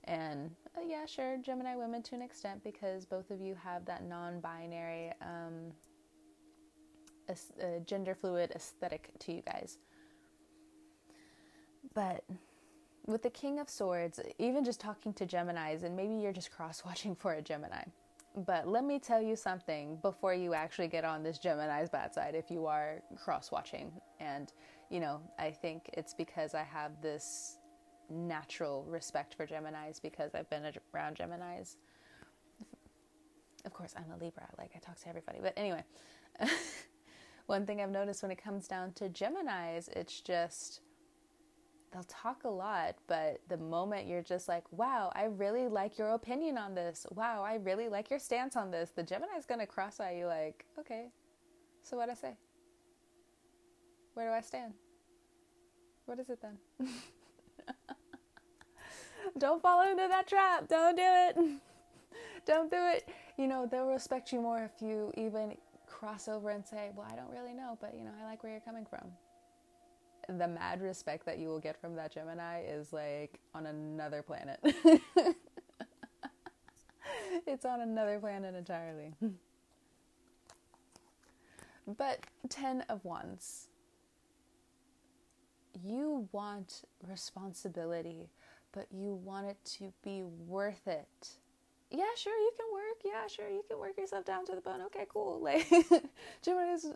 and 0.04 0.50
uh, 0.76 0.80
yeah, 0.86 1.06
sure, 1.06 1.36
Gemini 1.38 1.76
women 1.76 2.02
to 2.04 2.14
an 2.14 2.22
extent 2.22 2.62
because 2.64 3.04
both 3.04 3.30
of 3.30 3.40
you 3.40 3.54
have 3.62 3.84
that 3.86 4.04
non 4.04 4.40
binary, 4.40 5.12
um, 5.20 5.72
uh, 7.28 7.78
gender 7.86 8.14
fluid 8.14 8.50
aesthetic 8.52 9.10
to 9.20 9.32
you 9.32 9.42
guys. 9.42 9.78
But 11.94 12.24
with 13.06 13.22
the 13.22 13.30
King 13.30 13.58
of 13.58 13.68
Swords, 13.68 14.20
even 14.38 14.64
just 14.64 14.80
talking 14.80 15.12
to 15.14 15.26
Geminis, 15.26 15.82
and 15.82 15.96
maybe 15.96 16.14
you're 16.14 16.32
just 16.32 16.50
cross 16.50 16.82
watching 16.84 17.14
for 17.20 17.34
a 17.34 17.42
Gemini. 17.42 17.84
But 18.34 18.66
let 18.66 18.84
me 18.84 18.98
tell 18.98 19.20
you 19.20 19.36
something 19.36 19.98
before 20.00 20.32
you 20.32 20.54
actually 20.54 20.88
get 20.88 21.04
on 21.04 21.22
this 21.22 21.38
Gemini's 21.38 21.90
bad 21.90 22.14
side 22.14 22.34
if 22.34 22.50
you 22.50 22.64
are 22.66 23.02
cross 23.22 23.52
watching. 23.52 23.92
And, 24.20 24.50
you 24.88 25.00
know, 25.00 25.20
I 25.38 25.50
think 25.50 25.90
it's 25.92 26.14
because 26.14 26.54
I 26.54 26.62
have 26.62 26.92
this 27.02 27.58
natural 28.10 28.84
respect 28.88 29.34
for 29.34 29.46
Geminis 29.46 30.00
because 30.00 30.34
I've 30.34 30.50
been 30.50 30.64
around 30.94 31.16
Geminis. 31.16 31.76
Of 33.64 33.72
course, 33.72 33.94
I'm 33.96 34.10
a 34.12 34.22
Libra, 34.22 34.48
like 34.58 34.72
I 34.74 34.78
talk 34.78 34.98
to 35.00 35.08
everybody. 35.08 35.38
But 35.40 35.52
anyway, 35.56 35.84
one 37.46 37.64
thing 37.66 37.80
I've 37.80 37.90
noticed 37.90 38.22
when 38.22 38.32
it 38.32 38.42
comes 38.42 38.66
down 38.66 38.92
to 38.94 39.08
Geminis, 39.08 39.88
it's 39.88 40.20
just 40.20 40.80
they'll 41.92 42.02
talk 42.04 42.44
a 42.44 42.48
lot, 42.48 42.96
but 43.06 43.40
the 43.48 43.56
moment 43.56 44.06
you're 44.06 44.22
just 44.22 44.48
like, 44.48 44.64
wow, 44.72 45.12
I 45.14 45.24
really 45.24 45.68
like 45.68 45.98
your 45.98 46.10
opinion 46.10 46.56
on 46.58 46.74
this. 46.74 47.06
Wow, 47.10 47.42
I 47.44 47.56
really 47.56 47.88
like 47.88 48.10
your 48.10 48.18
stance 48.18 48.56
on 48.56 48.70
this. 48.70 48.90
The 48.90 49.02
Gemini's 49.02 49.46
to 49.60 49.66
cross 49.66 50.00
eye 50.00 50.16
you 50.18 50.26
like, 50.26 50.64
okay, 50.78 51.10
So 51.82 51.96
what 51.96 52.08
I 52.08 52.14
say? 52.14 52.36
Where 54.14 54.28
do 54.28 54.32
I 54.32 54.40
stand? 54.40 54.74
What 56.06 56.18
is 56.18 56.30
it 56.30 56.40
then? 56.40 56.88
Don't 59.38 59.62
fall 59.62 59.82
into 59.88 60.06
that 60.08 60.26
trap. 60.26 60.68
Don't 60.68 60.96
do 60.96 61.02
it. 61.04 61.36
Don't 62.46 62.70
do 62.70 62.76
it. 62.78 63.08
You 63.36 63.46
know, 63.46 63.66
they'll 63.66 63.86
respect 63.86 64.32
you 64.32 64.40
more 64.40 64.58
if 64.58 64.82
you 64.82 65.12
even 65.16 65.56
cross 65.86 66.28
over 66.28 66.50
and 66.50 66.66
say, 66.66 66.90
Well, 66.94 67.06
I 67.10 67.14
don't 67.14 67.30
really 67.30 67.54
know, 67.54 67.78
but 67.80 67.94
you 67.96 68.04
know, 68.04 68.10
I 68.20 68.24
like 68.24 68.42
where 68.42 68.52
you're 68.52 68.60
coming 68.60 68.84
from. 68.84 69.12
The 70.28 70.46
mad 70.48 70.80
respect 70.82 71.26
that 71.26 71.38
you 71.38 71.48
will 71.48 71.58
get 71.58 71.80
from 71.80 71.96
that 71.96 72.12
Gemini 72.12 72.62
is 72.62 72.92
like 72.92 73.40
on 73.54 73.66
another 73.66 74.22
planet. 74.22 74.60
it's 77.46 77.64
on 77.64 77.80
another 77.80 78.18
planet 78.20 78.54
entirely. 78.54 79.14
but 81.86 82.20
10 82.48 82.82
of 82.82 83.04
Wands. 83.04 83.68
You 85.84 86.28
want 86.32 86.82
responsibility, 87.06 88.30
but 88.72 88.86
you 88.92 89.14
want 89.14 89.46
it 89.46 89.58
to 89.78 89.92
be 90.02 90.22
worth 90.22 90.86
it 90.86 91.36
yeah, 91.92 92.04
sure, 92.16 92.34
you 92.34 92.50
can 92.56 92.66
work. 92.72 93.02
Yeah, 93.04 93.26
sure, 93.26 93.48
you 93.50 93.62
can 93.68 93.78
work 93.78 93.98
yourself 93.98 94.24
down 94.24 94.46
to 94.46 94.54
the 94.54 94.62
bone. 94.62 94.80
Okay, 94.86 95.06
cool. 95.08 95.40
Like 95.42 95.68
Gemini 96.42 96.72
is 96.72 96.86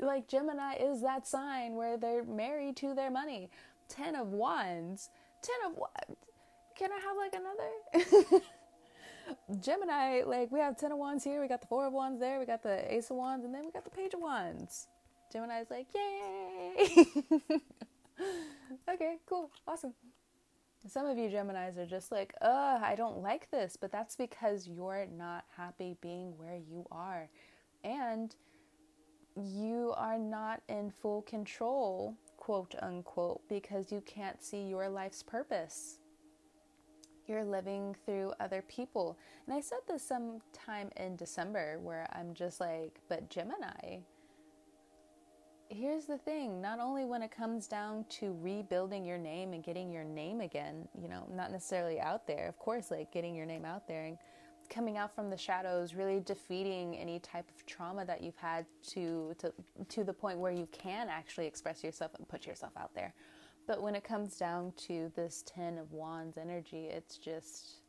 like 0.00 0.28
Gemini 0.28 0.74
is 0.74 1.02
that 1.02 1.26
sign 1.26 1.76
where 1.76 1.96
they're 1.96 2.24
married 2.24 2.76
to 2.78 2.94
their 2.94 3.10
money. 3.10 3.48
Ten 3.88 4.16
of 4.16 4.28
Wands. 4.28 5.08
Ten 5.42 5.70
of 5.70 5.76
what? 5.76 6.08
Can 6.76 6.90
I 6.92 6.98
have 6.98 7.16
like 7.16 7.34
another? 7.34 8.44
Gemini, 9.60 10.22
like 10.26 10.50
we 10.50 10.58
have 10.58 10.76
ten 10.76 10.90
of 10.90 10.98
Wands 10.98 11.22
here. 11.22 11.40
We 11.40 11.46
got 11.46 11.60
the 11.60 11.68
four 11.68 11.86
of 11.86 11.92
Wands 11.92 12.18
there. 12.18 12.40
We 12.40 12.46
got 12.46 12.62
the 12.62 12.92
Ace 12.92 13.10
of 13.10 13.16
Wands, 13.16 13.44
and 13.44 13.54
then 13.54 13.64
we 13.64 13.70
got 13.70 13.84
the 13.84 13.90
Page 13.90 14.14
of 14.14 14.20
Wands. 14.20 14.88
Gemini's 15.32 15.70
like, 15.70 15.86
yay! 15.94 17.60
okay, 18.88 19.16
cool, 19.26 19.50
awesome. 19.66 19.94
Some 20.86 21.06
of 21.06 21.18
you 21.18 21.28
Geminis 21.28 21.76
are 21.76 21.86
just 21.86 22.10
like, 22.10 22.32
ugh, 22.40 22.80
I 22.82 22.94
don't 22.94 23.18
like 23.18 23.50
this, 23.50 23.76
but 23.78 23.92
that's 23.92 24.16
because 24.16 24.66
you're 24.66 25.06
not 25.06 25.44
happy 25.56 25.96
being 26.00 26.36
where 26.38 26.56
you 26.56 26.86
are. 26.90 27.28
And 27.84 28.34
you 29.36 29.92
are 29.96 30.18
not 30.18 30.62
in 30.68 30.90
full 30.90 31.22
control, 31.22 32.16
quote 32.38 32.74
unquote, 32.80 33.42
because 33.48 33.92
you 33.92 34.00
can't 34.02 34.42
see 34.42 34.62
your 34.62 34.88
life's 34.88 35.22
purpose. 35.22 35.98
You're 37.26 37.44
living 37.44 37.94
through 38.06 38.32
other 38.40 38.62
people. 38.62 39.18
And 39.46 39.54
I 39.54 39.60
said 39.60 39.78
this 39.86 40.02
sometime 40.02 40.90
in 40.96 41.14
December 41.14 41.78
where 41.78 42.08
I'm 42.12 42.34
just 42.34 42.58
like, 42.58 43.00
but 43.08 43.28
Gemini, 43.28 44.00
here's 45.70 46.04
the 46.06 46.18
thing 46.18 46.60
not 46.60 46.80
only 46.80 47.04
when 47.04 47.22
it 47.22 47.30
comes 47.30 47.66
down 47.68 48.04
to 48.08 48.36
rebuilding 48.40 49.04
your 49.04 49.18
name 49.18 49.52
and 49.52 49.62
getting 49.62 49.90
your 49.90 50.04
name 50.04 50.40
again, 50.40 50.88
you 51.00 51.08
know, 51.08 51.26
not 51.32 51.52
necessarily 51.52 52.00
out 52.00 52.26
there, 52.26 52.48
of 52.48 52.58
course, 52.58 52.90
like 52.90 53.12
getting 53.12 53.34
your 53.34 53.46
name 53.46 53.64
out 53.64 53.86
there 53.86 54.04
and 54.04 54.18
coming 54.68 54.96
out 54.96 55.14
from 55.14 55.30
the 55.30 55.36
shadows, 55.36 55.94
really 55.94 56.20
defeating 56.20 56.96
any 56.96 57.20
type 57.20 57.48
of 57.54 57.64
trauma 57.66 58.04
that 58.04 58.22
you've 58.22 58.36
had 58.36 58.66
to 58.88 59.34
to 59.38 59.52
to 59.88 60.04
the 60.04 60.12
point 60.12 60.38
where 60.38 60.52
you 60.52 60.68
can 60.72 61.08
actually 61.08 61.46
express 61.46 61.82
yourself 61.84 62.12
and 62.18 62.28
put 62.28 62.46
yourself 62.46 62.72
out 62.76 62.94
there. 62.94 63.14
But 63.66 63.80
when 63.80 63.94
it 63.94 64.02
comes 64.02 64.36
down 64.36 64.72
to 64.88 65.12
this 65.14 65.44
10 65.46 65.78
of 65.78 65.92
wands 65.92 66.36
energy, 66.36 66.86
it's 66.86 67.16
just 67.16 67.82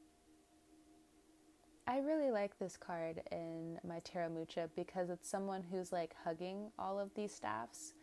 I 1.88 1.98
really 1.98 2.30
like 2.32 2.58
this 2.60 2.78
card 2.78 3.22
in 3.32 3.80
my 3.88 4.00
Tarot 4.04 4.30
Mucha 4.30 4.70
because 4.76 5.10
it's 5.10 5.28
someone 5.28 5.64
who's 5.64 5.92
like 5.92 6.16
hugging 6.24 6.72
all 6.78 7.00
of 7.00 7.14
these 7.16 7.34
staffs. 7.34 7.94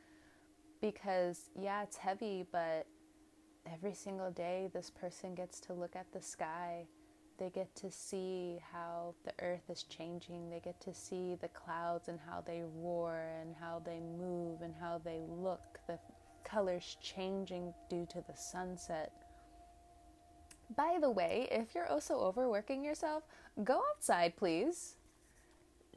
Because, 0.80 1.50
yeah, 1.58 1.82
it's 1.82 1.96
heavy, 1.96 2.44
but 2.52 2.86
every 3.72 3.94
single 3.94 4.30
day 4.30 4.68
this 4.72 4.90
person 4.90 5.34
gets 5.34 5.60
to 5.60 5.72
look 5.72 5.96
at 5.96 6.12
the 6.12 6.22
sky. 6.22 6.86
They 7.38 7.50
get 7.50 7.74
to 7.76 7.90
see 7.90 8.58
how 8.72 9.14
the 9.24 9.32
earth 9.40 9.70
is 9.70 9.84
changing. 9.84 10.50
They 10.50 10.60
get 10.60 10.80
to 10.82 10.92
see 10.92 11.36
the 11.40 11.48
clouds 11.48 12.08
and 12.08 12.18
how 12.28 12.40
they 12.40 12.62
roar 12.74 13.28
and 13.40 13.54
how 13.60 13.80
they 13.84 14.00
move 14.00 14.60
and 14.60 14.74
how 14.80 15.00
they 15.04 15.22
look. 15.28 15.78
The 15.86 16.00
colors 16.44 16.96
changing 17.00 17.72
due 17.88 18.06
to 18.10 18.24
the 18.26 18.34
sunset. 18.34 19.12
By 20.76 20.98
the 21.00 21.10
way, 21.10 21.48
if 21.50 21.74
you're 21.74 21.86
also 21.86 22.18
overworking 22.18 22.84
yourself, 22.84 23.22
go 23.64 23.82
outside, 23.94 24.36
please. 24.36 24.96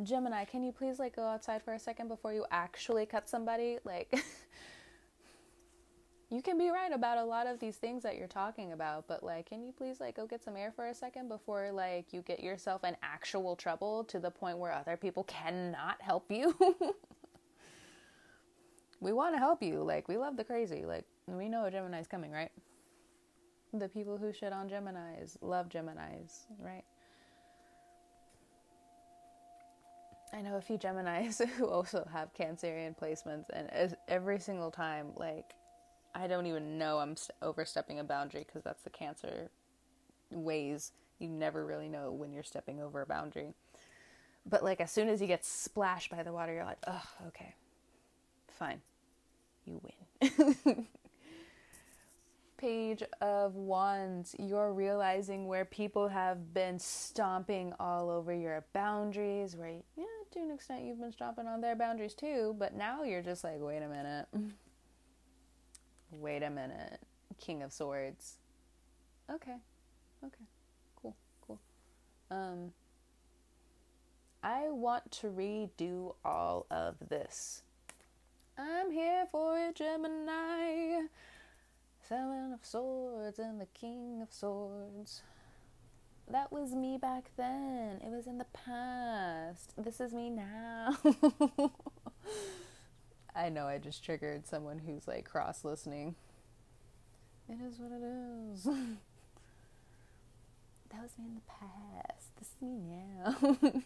Gemini, 0.02 0.46
can 0.46 0.64
you 0.64 0.72
please 0.72 0.98
like 0.98 1.16
go 1.16 1.28
outside 1.28 1.62
for 1.62 1.74
a 1.74 1.80
second 1.80 2.08
before 2.08 2.34
you 2.34 2.46
actually 2.52 3.06
cut 3.06 3.30
somebody? 3.30 3.78
Like 3.84 4.12
you 6.30 6.42
can 6.42 6.58
be 6.58 6.70
right 6.70 6.94
about 6.94 7.18
a 7.18 7.24
lot 7.24 7.48
of 7.48 7.60
these 7.60 7.76
things 7.76 8.02
that 8.04 8.18
you're 8.18 8.28
talking 8.28 8.72
about, 8.72 9.08
but 9.08 9.24
like 9.24 9.48
can 9.48 9.62
you 9.62 9.74
please 9.74 10.00
like 10.00 10.16
go 10.16 10.26
get 10.26 10.42
some 10.42 10.56
air 10.56 10.72
for 10.74 10.88
a 10.88 10.96
second 10.96 11.28
before 11.28 11.72
like 11.72 12.14
you 12.14 12.22
get 12.22 12.42
yourself 12.42 12.86
in 12.86 12.96
actual 13.04 13.56
trouble 13.56 14.06
to 14.06 14.20
the 14.20 14.32
point 14.32 14.58
where 14.58 14.72
other 14.72 14.96
people 14.96 15.26
cannot 15.26 16.02
help 16.02 16.32
you? 16.32 16.56
we 19.02 19.12
want 19.12 19.36
to 19.36 19.40
help 19.40 19.62
you. 19.62 19.84
Like 19.84 20.08
we 20.08 20.18
love 20.18 20.38
the 20.38 20.46
crazy. 20.46 20.86
Like 20.86 21.06
we 21.28 21.50
know 21.50 21.66
a 21.66 21.72
Gemini's 21.72 22.08
coming, 22.08 22.32
right? 22.32 22.52
The 23.74 23.88
people 23.88 24.18
who 24.18 24.34
shit 24.34 24.52
on 24.52 24.70
Geminis 24.70 25.38
love 25.42 25.70
Geminis, 25.70 26.42
right? 26.60 26.84
I 30.34 30.42
know 30.42 30.58
a 30.58 30.62
few 30.62 30.78
Geminis 30.78 31.46
who 31.58 31.68
also 31.68 32.08
have 32.12 32.34
Cancerian 32.34 32.98
placements, 32.98 33.46
and 33.54 33.96
every 34.08 34.40
single 34.40 34.72
time, 34.72 35.08
like, 35.16 35.54
I 36.14 36.28
don't 36.28 36.46
even 36.48 36.78
know 36.78 37.00
I'm 37.00 37.16
overstepping 37.42 38.00
a 38.00 38.04
boundary 38.04 38.44
because 38.46 38.64
that's 38.64 38.84
the 38.84 38.90
Cancer 38.90 39.50
ways. 40.30 40.92
You 41.20 41.30
never 41.30 41.66
really 41.66 41.88
know 41.88 42.12
when 42.12 42.34
you're 42.34 42.44
stepping 42.44 42.82
over 42.82 43.02
a 43.02 43.06
boundary. 43.06 43.54
But, 44.46 44.64
like, 44.64 44.82
as 44.82 44.92
soon 44.92 45.08
as 45.08 45.22
you 45.22 45.28
get 45.28 45.46
splashed 45.46 46.12
by 46.12 46.24
the 46.24 46.34
water, 46.34 46.54
you're 46.54 46.66
like, 46.66 46.84
oh, 46.88 47.04
okay, 47.28 47.54
fine, 48.48 48.82
you 49.66 49.80
win. 49.82 50.88
page 52.62 53.02
of 53.22 53.56
wands, 53.56 54.36
you're 54.38 54.72
realizing 54.72 55.48
where 55.48 55.66
people 55.66 56.08
have 56.08 56.54
been 56.54 56.78
stomping 56.78 57.74
all 57.80 58.12
over 58.12 58.32
your 58.32 58.64
boundaries, 58.72 59.56
where, 59.56 59.74
yeah, 59.98 60.06
to 60.32 60.40
an 60.40 60.52
extent, 60.52 60.84
you've 60.84 61.00
been 61.00 61.12
stomping 61.12 61.48
on 61.48 61.60
their 61.60 61.76
boundaries 61.76 62.14
too, 62.14 62.56
but 62.60 62.76
now 62.76 63.04
you're 63.04 63.24
just 63.24 63.44
like, 63.44 63.58
wait 63.58 63.82
a 63.82 63.88
minute. 63.88 64.28
wait 66.12 66.44
a 66.44 66.52
minute. 66.52 67.00
King 67.40 67.64
of 67.64 67.74
Swords. 67.74 68.38
Okay. 69.30 69.56
Okay. 70.24 70.46
Cool. 71.02 71.16
Cool. 71.48 71.60
Um, 72.30 72.74
I 74.44 74.70
want 74.70 75.12
to 75.14 75.28
redo 75.28 76.14
all 76.24 76.68
of 76.70 76.96
this. 77.10 77.64
I'm 78.56 78.92
here 78.92 79.26
for 79.32 79.58
it, 79.58 79.76
Gemini. 79.76 81.08
Seven 82.12 82.52
of 82.52 82.66
Swords 82.66 83.40
and 83.40 83.62
the 83.62 83.68
King 83.68 84.22
of 84.22 84.34
Swords. 84.34 85.22
That 86.30 86.52
was 86.52 86.74
me 86.74 86.98
back 86.98 87.32
then. 87.38 88.02
It 88.04 88.10
was 88.10 88.28
in 88.28 88.38
the 88.38 88.48
past. 88.52 89.72
This 89.78 90.02
is 90.02 90.12
me 90.12 90.30
now. 90.30 90.98
I 93.34 93.48
know 93.48 93.66
I 93.66 93.78
just 93.78 94.04
triggered 94.04 94.46
someone 94.46 94.80
who's 94.80 95.08
like 95.08 95.24
cross 95.24 95.64
listening. 95.64 96.16
It 97.48 97.60
is 97.66 97.80
what 97.80 97.94
it 97.94 98.04
is. 98.04 98.64
that 100.92 101.02
was 101.02 101.18
me 101.18 101.28
in 101.28 101.36
the 101.36 101.42
past. 101.48 102.36
This 102.38 102.50
is 102.50 102.62
me 102.62 102.78
now. 102.78 103.38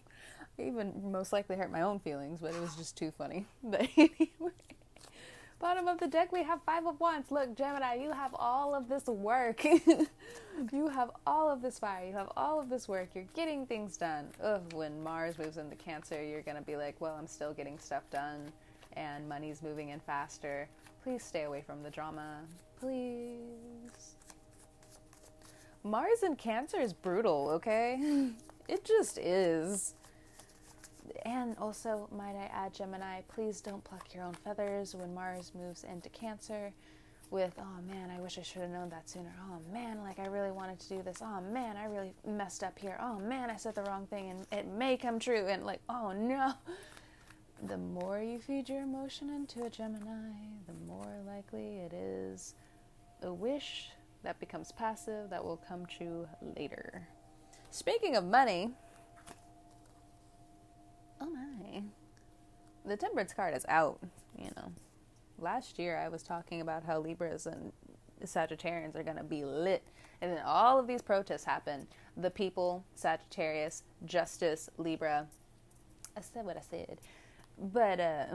I 0.58 0.64
even 0.64 1.12
most 1.12 1.32
likely 1.32 1.58
hurt 1.58 1.72
my 1.72 1.82
own 1.82 2.00
feelings, 2.00 2.40
but 2.42 2.56
it 2.56 2.60
was 2.60 2.76
just 2.76 2.98
too 2.98 3.12
funny. 3.16 3.46
But 3.64 3.88
anyway. 3.96 4.26
Bottom 5.60 5.88
of 5.88 6.00
the 6.00 6.08
deck, 6.08 6.32
we 6.32 6.44
have 6.44 6.62
Five 6.66 6.86
of 6.86 7.00
Wands. 7.00 7.32
Look, 7.32 7.56
Gemini, 7.56 7.96
you 7.96 8.12
have 8.12 8.36
all 8.38 8.76
of 8.76 8.90
this 8.90 9.06
work. 9.08 9.64
you 10.74 10.90
have 10.90 11.12
all 11.26 11.50
of 11.50 11.62
this 11.62 11.80
fire. 11.80 12.06
You 12.06 12.14
have 12.14 12.32
all 12.36 12.60
of 12.60 12.70
this 12.70 12.88
work. 12.88 13.10
You're 13.16 13.26
getting 13.34 13.66
things 13.66 13.96
done. 13.96 14.28
Ugh, 14.44 14.62
when 14.74 15.02
Mars 15.02 15.38
moves 15.38 15.58
into 15.58 15.76
Cancer, 15.78 16.24
you're 16.24 16.42
going 16.42 16.58
to 16.58 16.64
be 16.64 16.76
like, 16.76 17.00
well, 17.00 17.16
I'm 17.18 17.28
still 17.28 17.54
getting 17.54 17.80
stuff 17.80 18.04
done 18.12 18.52
and 18.94 19.28
money's 19.28 19.62
moving 19.62 19.90
in 19.90 20.00
faster. 20.00 20.68
Please 21.04 21.24
stay 21.24 21.44
away 21.44 21.62
from 21.62 21.84
the 21.84 21.90
drama. 21.90 22.40
Please. 22.80 24.16
Mars 25.84 26.24
in 26.24 26.36
Cancer 26.36 26.80
is 26.80 26.94
brutal, 26.94 27.50
okay? 27.52 28.32
it 28.68 28.84
just 28.84 29.18
is 29.18 29.94
and 31.26 31.58
also, 31.58 32.08
might 32.16 32.36
I 32.36 32.50
add, 32.54 32.74
Gemini, 32.74 33.22
please 33.28 33.60
don't 33.60 33.84
pluck 33.84 34.14
your 34.14 34.24
own 34.24 34.36
feathers 34.36 34.94
when 34.94 35.14
Mars 35.14 35.52
moves 35.56 35.84
into 35.84 36.08
Cancer 36.10 36.72
with, 37.32 37.56
oh 37.60 37.82
man, 37.92 38.12
I 38.16 38.22
wish 38.22 38.38
I 38.38 38.44
should 38.44 38.62
have 38.62 38.70
known 38.70 38.90
that 38.90 39.10
sooner. 39.10 39.34
Oh 39.50 39.60
man, 39.74 40.04
like 40.04 40.20
I 40.20 40.28
really 40.28 40.52
wanted 40.52 40.80
to 40.82 40.90
do 40.90 41.02
this. 41.02 41.18
Oh 41.22 41.42
man, 41.42 41.78
I 41.78 41.86
really 41.86 42.14
messed 42.28 42.64
up 42.64 42.78
here. 42.78 43.00
Oh 43.02 43.18
man, 43.18 43.50
I 43.50 43.56
said 43.56 43.74
the 43.74 43.82
wrong 43.84 44.06
thing 44.06 44.30
and 44.30 44.46
it 44.52 44.68
may 44.68 44.98
come 44.98 45.18
true. 45.18 45.48
And 45.48 45.66
like, 45.66 45.82
oh 45.90 46.12
no. 46.12 46.54
the 47.68 47.78
more 47.78 48.20
you 48.22 48.40
feed 48.40 48.70
your 48.70 48.84
emotion 48.84 49.32
into 49.32 49.64
a 49.64 49.70
Gemini, 49.70 50.30
the 50.68 50.74
more 50.88 51.18
likely 51.26 51.78
it 51.78 51.94
is 51.94 52.54
a 53.24 53.34
wish 53.34 53.90
that 54.24 54.40
becomes 54.40 54.72
passive 54.72 55.32
that 55.32 55.44
will 55.44 55.60
come 55.68 55.88
true 55.88 56.28
later. 56.56 57.08
Speaking 57.72 58.16
of 58.16 58.26
money, 58.26 58.72
oh 61.22 61.30
my, 61.30 61.84
the 62.86 62.98
temperance 62.98 63.34
card 63.34 63.56
is 63.56 63.66
out, 63.68 64.00
you 64.38 64.50
know. 64.56 64.72
Last 65.38 65.80
year 65.80 65.98
I 65.98 66.10
was 66.10 66.24
talking 66.24 66.62
about 66.62 66.84
how 66.84 67.00
Libras 67.00 67.46
and 67.46 67.72
Sagittarians 68.24 68.96
are 68.96 69.04
going 69.04 69.18
to 69.18 69.24
be 69.24 69.44
lit. 69.44 69.84
And 70.22 70.32
then 70.32 70.42
all 70.46 70.80
of 70.80 70.88
these 70.88 71.02
protests 71.02 71.44
happen. 71.44 71.88
The 72.16 72.32
people, 72.32 72.86
Sagittarius, 72.96 73.84
Justice, 74.06 74.70
Libra. 74.78 75.28
I 76.16 76.22
said 76.22 76.46
what 76.46 76.58
I 76.58 76.62
said. 76.62 77.00
But 77.58 78.00
uh 78.00 78.26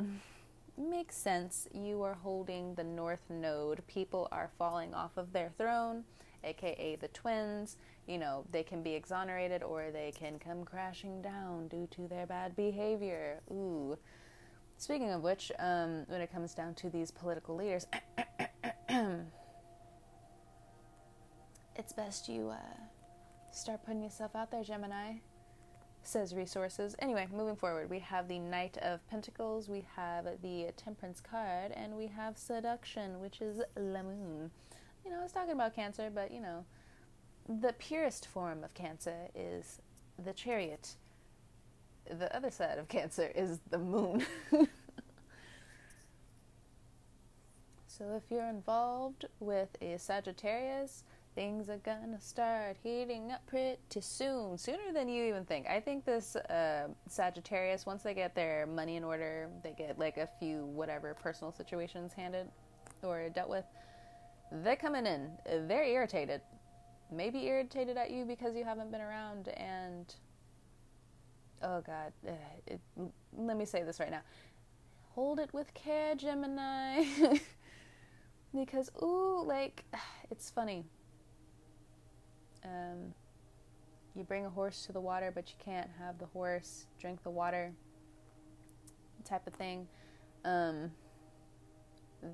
makes 0.80 1.16
sense. 1.16 1.68
You 1.74 2.02
are 2.02 2.14
holding 2.14 2.74
the 2.74 2.84
north 2.84 3.28
node. 3.28 3.86
People 3.86 4.28
are 4.32 4.50
falling 4.58 4.94
off 4.94 5.16
of 5.16 5.32
their 5.32 5.52
throne, 5.58 6.04
aka 6.44 6.96
the 6.96 7.08
twins. 7.08 7.76
You 8.06 8.18
know, 8.18 8.44
they 8.50 8.62
can 8.62 8.82
be 8.82 8.94
exonerated 8.94 9.62
or 9.62 9.90
they 9.90 10.12
can 10.16 10.38
come 10.38 10.64
crashing 10.64 11.22
down 11.22 11.68
due 11.68 11.88
to 11.92 12.08
their 12.08 12.26
bad 12.26 12.56
behavior. 12.56 13.40
Ooh. 13.50 13.96
Speaking 14.76 15.10
of 15.10 15.22
which, 15.22 15.52
um, 15.58 16.04
when 16.08 16.20
it 16.20 16.32
comes 16.32 16.54
down 16.54 16.74
to 16.76 16.88
these 16.88 17.10
political 17.10 17.54
leaders, 17.54 17.86
it's 21.76 21.92
best 21.92 22.28
you 22.28 22.48
uh, 22.48 22.56
start 23.52 23.84
putting 23.84 24.02
yourself 24.02 24.34
out 24.34 24.50
there, 24.50 24.64
Gemini 24.64 25.18
says 26.02 26.34
resources. 26.34 26.96
Anyway, 26.98 27.26
moving 27.32 27.56
forward, 27.56 27.90
we 27.90 27.98
have 27.98 28.28
the 28.28 28.38
Knight 28.38 28.78
of 28.78 29.06
Pentacles, 29.08 29.68
we 29.68 29.86
have 29.96 30.24
the 30.42 30.72
Temperance 30.76 31.20
card, 31.20 31.72
and 31.72 31.96
we 31.96 32.06
have 32.06 32.36
Seduction, 32.38 33.20
which 33.20 33.40
is 33.40 33.60
La 33.76 34.02
Moon. 34.02 34.50
You 35.10 35.16
know, 35.16 35.22
I 35.22 35.24
was 35.24 35.32
talking 35.32 35.54
about 35.54 35.74
Cancer, 35.74 36.08
but 36.14 36.30
you 36.30 36.40
know, 36.40 36.64
the 37.48 37.72
purest 37.72 38.28
form 38.28 38.62
of 38.62 38.72
Cancer 38.74 39.26
is 39.34 39.80
the 40.24 40.32
Chariot. 40.32 40.94
The 42.08 42.32
other 42.34 42.52
side 42.52 42.78
of 42.78 42.86
Cancer 42.86 43.32
is 43.34 43.58
the 43.70 43.78
Moon. 43.78 44.24
so 47.88 48.04
if 48.14 48.22
you're 48.30 48.48
involved 48.48 49.24
with 49.40 49.70
a 49.80 49.98
Sagittarius, 49.98 51.02
things 51.34 51.68
are 51.68 51.78
gonna 51.78 52.20
start 52.20 52.76
heating 52.80 53.32
up 53.32 53.44
pretty 53.48 54.00
soon, 54.00 54.56
sooner 54.56 54.92
than 54.92 55.08
you 55.08 55.24
even 55.24 55.44
think. 55.44 55.66
I 55.66 55.80
think 55.80 56.04
this 56.04 56.36
uh, 56.36 56.86
Sagittarius, 57.08 57.84
once 57.84 58.04
they 58.04 58.14
get 58.14 58.36
their 58.36 58.64
money 58.64 58.94
in 58.94 59.02
order, 59.02 59.50
they 59.64 59.72
get 59.72 59.98
like 59.98 60.18
a 60.18 60.28
few 60.38 60.66
whatever 60.66 61.14
personal 61.14 61.50
situations 61.50 62.12
handed 62.12 62.46
or 63.02 63.28
dealt 63.30 63.48
with, 63.48 63.64
they're 64.50 64.76
coming 64.76 65.06
in. 65.06 65.30
They're 65.68 65.84
irritated. 65.84 66.40
Maybe 67.12 67.46
irritated 67.46 67.96
at 67.96 68.10
you 68.10 68.24
because 68.24 68.54
you 68.54 68.64
haven't 68.64 68.90
been 68.90 69.00
around 69.00 69.48
and. 69.48 70.14
Oh 71.62 71.80
God. 71.80 72.12
It, 72.66 72.80
let 73.36 73.56
me 73.56 73.64
say 73.64 73.82
this 73.82 74.00
right 74.00 74.10
now. 74.10 74.22
Hold 75.14 75.40
it 75.40 75.52
with 75.52 75.72
care, 75.74 76.14
Gemini. 76.14 77.04
because, 78.54 78.90
ooh, 79.02 79.42
like, 79.44 79.84
it's 80.30 80.50
funny 80.50 80.84
um, 82.64 83.14
you 84.14 84.24
bring 84.24 84.46
a 84.46 84.50
horse 84.50 84.86
to 84.86 84.92
the 84.92 85.00
water, 85.00 85.30
but 85.34 85.48
you 85.50 85.56
can't 85.64 85.88
have 85.98 86.18
the 86.18 86.26
horse 86.26 86.86
drink 87.00 87.22
the 87.22 87.30
water, 87.30 87.72
type 89.24 89.46
of 89.46 89.54
thing. 89.54 89.86
Um, 90.44 90.90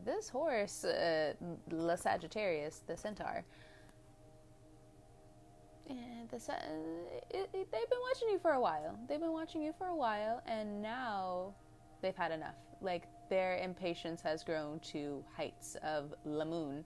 this 0.04 0.28
horse, 0.28 0.84
uh, 0.84 1.34
La 1.70 1.96
Sagittarius, 1.96 2.82
the 2.86 2.96
centaur, 2.96 3.44
and 5.88 6.28
the, 6.28 6.36
it, 7.30 7.48
it, 7.52 7.72
they've 7.72 7.90
been 7.90 8.04
watching 8.12 8.28
you 8.30 8.38
for 8.40 8.52
a 8.52 8.60
while. 8.60 8.98
They've 9.08 9.20
been 9.20 9.32
watching 9.32 9.62
you 9.62 9.72
for 9.78 9.86
a 9.86 9.96
while, 9.96 10.42
and 10.46 10.82
now 10.82 11.54
they've 12.02 12.16
had 12.16 12.32
enough. 12.32 12.56
Like 12.80 13.04
their 13.30 13.58
impatience 13.58 14.20
has 14.22 14.42
grown 14.42 14.80
to 14.92 15.24
heights 15.36 15.76
of 15.82 16.14
La 16.24 16.44
Moon 16.44 16.84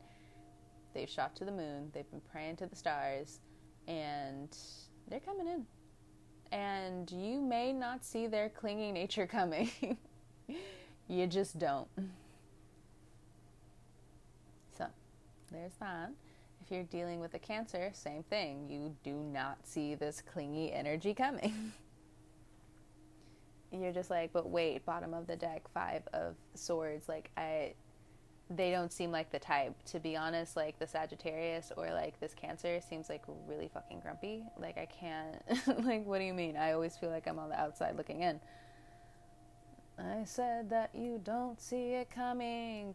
They've 0.95 1.09
shot 1.09 1.37
to 1.37 1.45
the 1.45 1.53
moon. 1.53 1.91
They've 1.93 2.11
been 2.11 2.23
praying 2.33 2.57
to 2.57 2.67
the 2.67 2.77
stars, 2.77 3.41
and 3.87 4.57
they're 5.09 5.21
coming 5.21 5.47
in. 5.47 5.67
And 6.53 7.11
you 7.13 7.41
may 7.41 7.73
not 7.73 8.05
see 8.05 8.27
their 8.27 8.49
clinging 8.49 8.95
nature 8.95 9.27
coming. 9.39 9.71
you 11.09 11.27
just 11.27 11.59
don't. 11.59 11.89
So, 14.77 14.87
there's 15.51 15.75
that. 15.81 16.13
If 16.63 16.71
you're 16.71 16.85
dealing 16.85 17.21
with 17.21 17.35
a 17.35 17.39
cancer, 17.39 17.91
same 17.95 18.23
thing. 18.25 18.69
You 18.69 18.95
do 19.03 19.15
not 19.15 19.67
see 19.67 19.95
this 19.95 20.23
clingy 20.23 20.73
energy 20.73 21.15
coming. 21.15 21.73
you're 23.73 23.93
just 23.93 24.11
like, 24.11 24.33
but 24.33 24.49
wait, 24.51 24.85
bottom 24.85 25.15
of 25.15 25.27
the 25.27 25.37
deck, 25.37 25.63
five 25.73 26.03
of 26.13 26.37
swords. 26.55 27.09
Like, 27.09 27.31
I 27.37 27.75
they 28.51 28.73
don't 28.73 28.93
seem 28.93 29.13
like 29.13 29.31
the 29.31 29.39
type 29.39 29.75
to 29.85 30.01
be 30.01 30.17
honest 30.17 30.57
like 30.57 30.77
the 30.81 30.87
sagittarius 30.87 31.71
or 31.77 31.93
like 31.93 32.19
this 32.19 32.35
cancer 32.35 32.81
seems 32.81 33.09
like 33.09 33.23
really 33.47 33.71
fucking 33.73 34.01
grumpy 34.01 34.43
like 34.59 34.77
i 34.77 34.87
can't 34.87 35.41
like 35.87 36.05
what 36.05 36.19
do 36.19 36.25
you 36.25 36.35
mean 36.35 36.57
i 36.57 36.73
always 36.73 36.97
feel 36.97 37.11
like 37.11 37.29
i'm 37.29 37.39
on 37.39 37.49
the 37.49 37.59
outside 37.59 37.97
looking 37.97 38.23
in 38.23 38.41
i 40.01 40.25
said 40.25 40.71
that 40.71 40.91
you 40.95 41.21
don't 41.23 41.61
see 41.61 41.95
it 41.95 42.11
coming. 42.11 42.95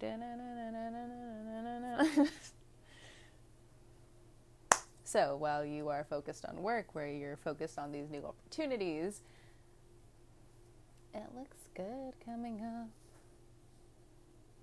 So 5.04 5.38
while 5.38 5.64
you 5.64 5.90
are 5.90 6.04
focused 6.04 6.46
on 6.46 6.62
work 6.62 6.94
where 6.94 7.08
you're 7.08 7.38
focused 7.38 7.80
on 7.80 7.92
these 7.92 8.10
new 8.10 8.26
opportunities 8.26 9.22
it 11.16 11.24
looks 11.38 11.58
good 11.76 12.14
coming 12.26 12.62
up. 12.62 12.90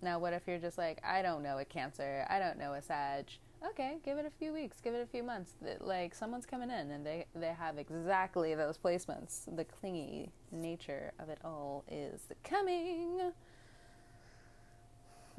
Now, 0.02 0.18
what 0.18 0.32
if 0.34 0.42
you're 0.46 0.58
just 0.58 0.76
like, 0.76 1.00
I 1.02 1.22
don't 1.22 1.42
know 1.42 1.58
a 1.58 1.64
Cancer, 1.64 2.26
I 2.28 2.38
don't 2.38 2.58
know 2.58 2.74
a 2.74 2.82
Sag. 2.82 3.26
Okay, 3.70 3.98
give 4.04 4.18
it 4.18 4.26
a 4.26 4.30
few 4.30 4.52
weeks, 4.52 4.80
give 4.82 4.94
it 4.94 5.02
a 5.02 5.06
few 5.06 5.22
months. 5.22 5.52
Like 5.80 6.14
someone's 6.14 6.46
coming 6.46 6.70
in 6.70 6.90
and 6.90 7.06
they 7.06 7.26
they 7.34 7.54
have 7.58 7.78
exactly 7.78 8.54
those 8.54 8.76
placements. 8.76 9.44
The 9.56 9.64
clingy 9.64 10.30
nature 10.50 11.12
of 11.20 11.28
it 11.28 11.38
all 11.44 11.84
is 11.88 12.22
coming. 12.42 13.32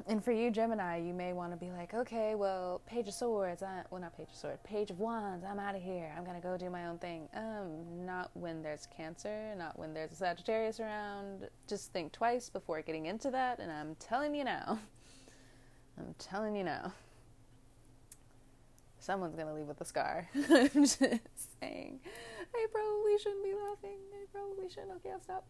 And 0.06 0.22
for 0.22 0.32
you, 0.32 0.50
Gemini, 0.50 0.98
you 0.98 1.14
may 1.14 1.32
want 1.32 1.52
to 1.52 1.56
be 1.56 1.70
like, 1.70 1.94
okay, 1.94 2.34
well, 2.34 2.82
Page 2.86 3.08
of 3.08 3.14
Swords, 3.14 3.62
I, 3.62 3.84
well, 3.90 4.02
not 4.02 4.14
Page 4.14 4.28
of 4.30 4.36
Swords, 4.36 4.58
Page 4.62 4.90
of 4.90 4.98
Wands, 4.98 5.44
I'm 5.48 5.58
out 5.58 5.74
of 5.74 5.82
here. 5.82 6.12
I'm 6.14 6.24
going 6.24 6.36
to 6.36 6.42
go 6.46 6.58
do 6.58 6.68
my 6.68 6.86
own 6.86 6.98
thing. 6.98 7.26
Um, 7.34 8.04
not 8.04 8.30
when 8.34 8.62
there's 8.62 8.86
Cancer, 8.94 9.54
not 9.56 9.78
when 9.78 9.94
there's 9.94 10.12
a 10.12 10.16
Sagittarius 10.16 10.78
around. 10.78 11.48
Just 11.66 11.92
think 11.92 12.12
twice 12.12 12.50
before 12.50 12.82
getting 12.82 13.06
into 13.06 13.30
that, 13.30 13.60
and 13.60 13.72
I'm 13.72 13.94
telling 13.94 14.34
you 14.34 14.44
now. 14.44 14.78
I'm 15.98 16.14
telling 16.18 16.54
you 16.54 16.64
now. 16.64 16.92
Someone's 19.04 19.36
to 19.36 19.52
leave 19.52 19.66
with 19.66 19.82
a 19.82 19.84
scar. 19.84 20.26
I'm 20.34 20.70
just 20.70 20.98
saying. 20.98 22.00
I 22.54 22.66
probably 22.72 23.18
shouldn't 23.18 23.44
be 23.44 23.52
laughing. 23.52 23.98
I 24.14 24.24
probably 24.32 24.70
shouldn't. 24.70 24.92
Okay, 24.92 25.10
I'll 25.10 25.20
stop. 25.20 25.46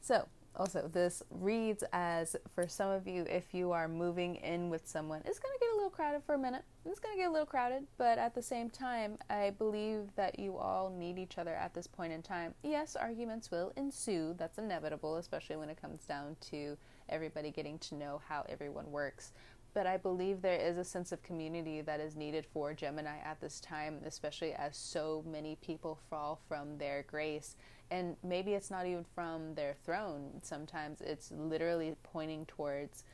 So, 0.00 0.26
also, 0.56 0.88
this 0.90 1.22
reads 1.28 1.84
as 1.92 2.36
for 2.54 2.66
some 2.66 2.90
of 2.90 3.06
you, 3.06 3.26
if 3.28 3.52
you 3.52 3.72
are 3.72 3.86
moving 3.86 4.36
in 4.36 4.70
with 4.70 4.88
someone, 4.88 5.20
it's 5.26 5.38
to 5.38 5.46
get 5.60 5.72
a 5.74 5.76
little 5.76 5.90
crowded 5.90 6.22
for 6.24 6.36
a 6.36 6.38
minute. 6.38 6.62
It's 6.86 6.98
to 7.00 7.06
get 7.16 7.28
a 7.28 7.30
little 7.30 7.44
crowded, 7.44 7.86
but 7.98 8.16
at 8.16 8.34
the 8.34 8.40
same 8.40 8.70
time, 8.70 9.18
I 9.28 9.50
believe 9.50 10.08
that 10.16 10.38
you 10.38 10.56
all 10.56 10.88
need 10.88 11.18
each 11.18 11.36
other 11.36 11.54
at 11.54 11.74
this 11.74 11.86
point 11.86 12.14
in 12.14 12.22
time. 12.22 12.54
Yes, 12.62 12.96
arguments 12.96 13.50
will 13.50 13.74
ensue. 13.76 14.34
That's 14.38 14.56
inevitable, 14.56 15.18
especially 15.18 15.56
when 15.56 15.68
it 15.68 15.78
comes 15.78 16.04
down 16.04 16.34
to 16.50 16.78
everybody 17.10 17.50
getting 17.50 17.78
to 17.80 17.94
know 17.94 18.22
how 18.26 18.46
everyone 18.48 18.90
works. 18.90 19.32
But 19.72 19.86
I 19.86 19.96
believe 19.96 20.42
there 20.42 20.58
is 20.58 20.78
a 20.78 20.84
sense 20.84 21.12
of 21.12 21.22
community 21.22 21.80
that 21.80 22.00
is 22.00 22.16
needed 22.16 22.44
for 22.52 22.74
Gemini 22.74 23.18
at 23.24 23.40
this 23.40 23.60
time, 23.60 24.00
especially 24.04 24.52
as 24.52 24.76
so 24.76 25.24
many 25.30 25.56
people 25.56 25.98
fall 26.08 26.40
from 26.48 26.78
their 26.78 27.04
grace 27.04 27.56
and 27.90 28.16
maybe 28.22 28.52
it's 28.52 28.70
not 28.70 28.86
even 28.86 29.04
from 29.14 29.54
their 29.54 29.74
throne. 29.84 30.30
Sometimes 30.42 31.00
it's 31.00 31.32
literally 31.32 31.96
pointing 32.02 32.46
towards 32.46 33.04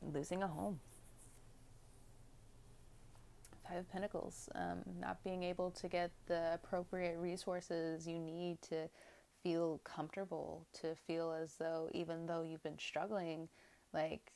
losing 0.00 0.42
a 0.42 0.48
home. 0.48 0.78
Five 3.68 3.78
of 3.78 3.90
Pentacles, 3.90 4.48
um, 4.54 4.82
not 5.00 5.22
being 5.24 5.42
able 5.42 5.70
to 5.72 5.88
get 5.88 6.10
the 6.26 6.54
appropriate 6.54 7.18
resources 7.18 8.06
you 8.06 8.18
need 8.18 8.62
to 8.62 8.88
feel 9.42 9.80
comfortable, 9.84 10.66
to 10.80 10.94
feel 11.06 11.32
as 11.32 11.54
though 11.58 11.88
even 11.92 12.26
though 12.26 12.42
you've 12.42 12.62
been 12.62 12.78
struggling, 12.78 13.48
like, 13.92 14.32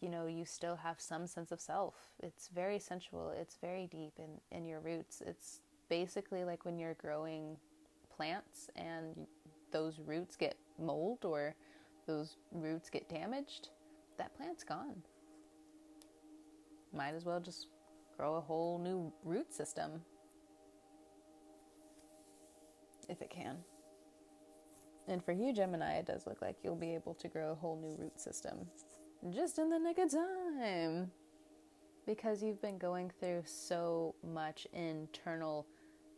you 0.00 0.08
know, 0.08 0.26
you 0.26 0.44
still 0.44 0.76
have 0.76 1.00
some 1.00 1.26
sense 1.26 1.52
of 1.52 1.60
self. 1.60 1.94
It's 2.22 2.48
very 2.48 2.78
sensual, 2.78 3.32
it's 3.38 3.56
very 3.60 3.86
deep 3.86 4.12
in, 4.18 4.40
in 4.56 4.64
your 4.64 4.80
roots. 4.80 5.22
It's 5.24 5.60
basically 5.88 6.44
like 6.44 6.64
when 6.64 6.78
you're 6.78 6.94
growing 6.94 7.56
plants 8.14 8.70
and 8.76 9.26
those 9.72 9.98
roots 9.98 10.36
get 10.36 10.56
mold 10.78 11.24
or 11.24 11.54
those 12.06 12.36
roots 12.52 12.90
get 12.90 13.08
damaged, 13.08 13.70
that 14.18 14.34
plant's 14.36 14.64
gone. 14.64 15.02
Might 16.92 17.14
as 17.14 17.24
well 17.24 17.40
just 17.40 17.68
grow 18.16 18.36
a 18.36 18.40
whole 18.40 18.78
new 18.78 19.12
root 19.24 19.52
system 19.52 20.00
if 23.08 23.20
it 23.20 23.30
can. 23.30 23.56
And 25.08 25.22
for 25.22 25.32
you, 25.32 25.52
Gemini, 25.52 25.96
it 25.98 26.06
does 26.06 26.26
look 26.26 26.40
like 26.40 26.56
you'll 26.62 26.76
be 26.76 26.94
able 26.94 27.14
to 27.14 27.28
grow 27.28 27.52
a 27.52 27.54
whole 27.54 27.76
new 27.76 27.94
root 27.98 28.18
system 28.18 28.66
just 29.30 29.58
in 29.58 29.70
the 29.70 29.78
nick 29.78 29.98
of 29.98 30.10
time. 30.10 31.10
Because 32.06 32.42
you've 32.42 32.60
been 32.60 32.78
going 32.78 33.10
through 33.18 33.42
so 33.46 34.14
much 34.22 34.66
internal 34.74 35.66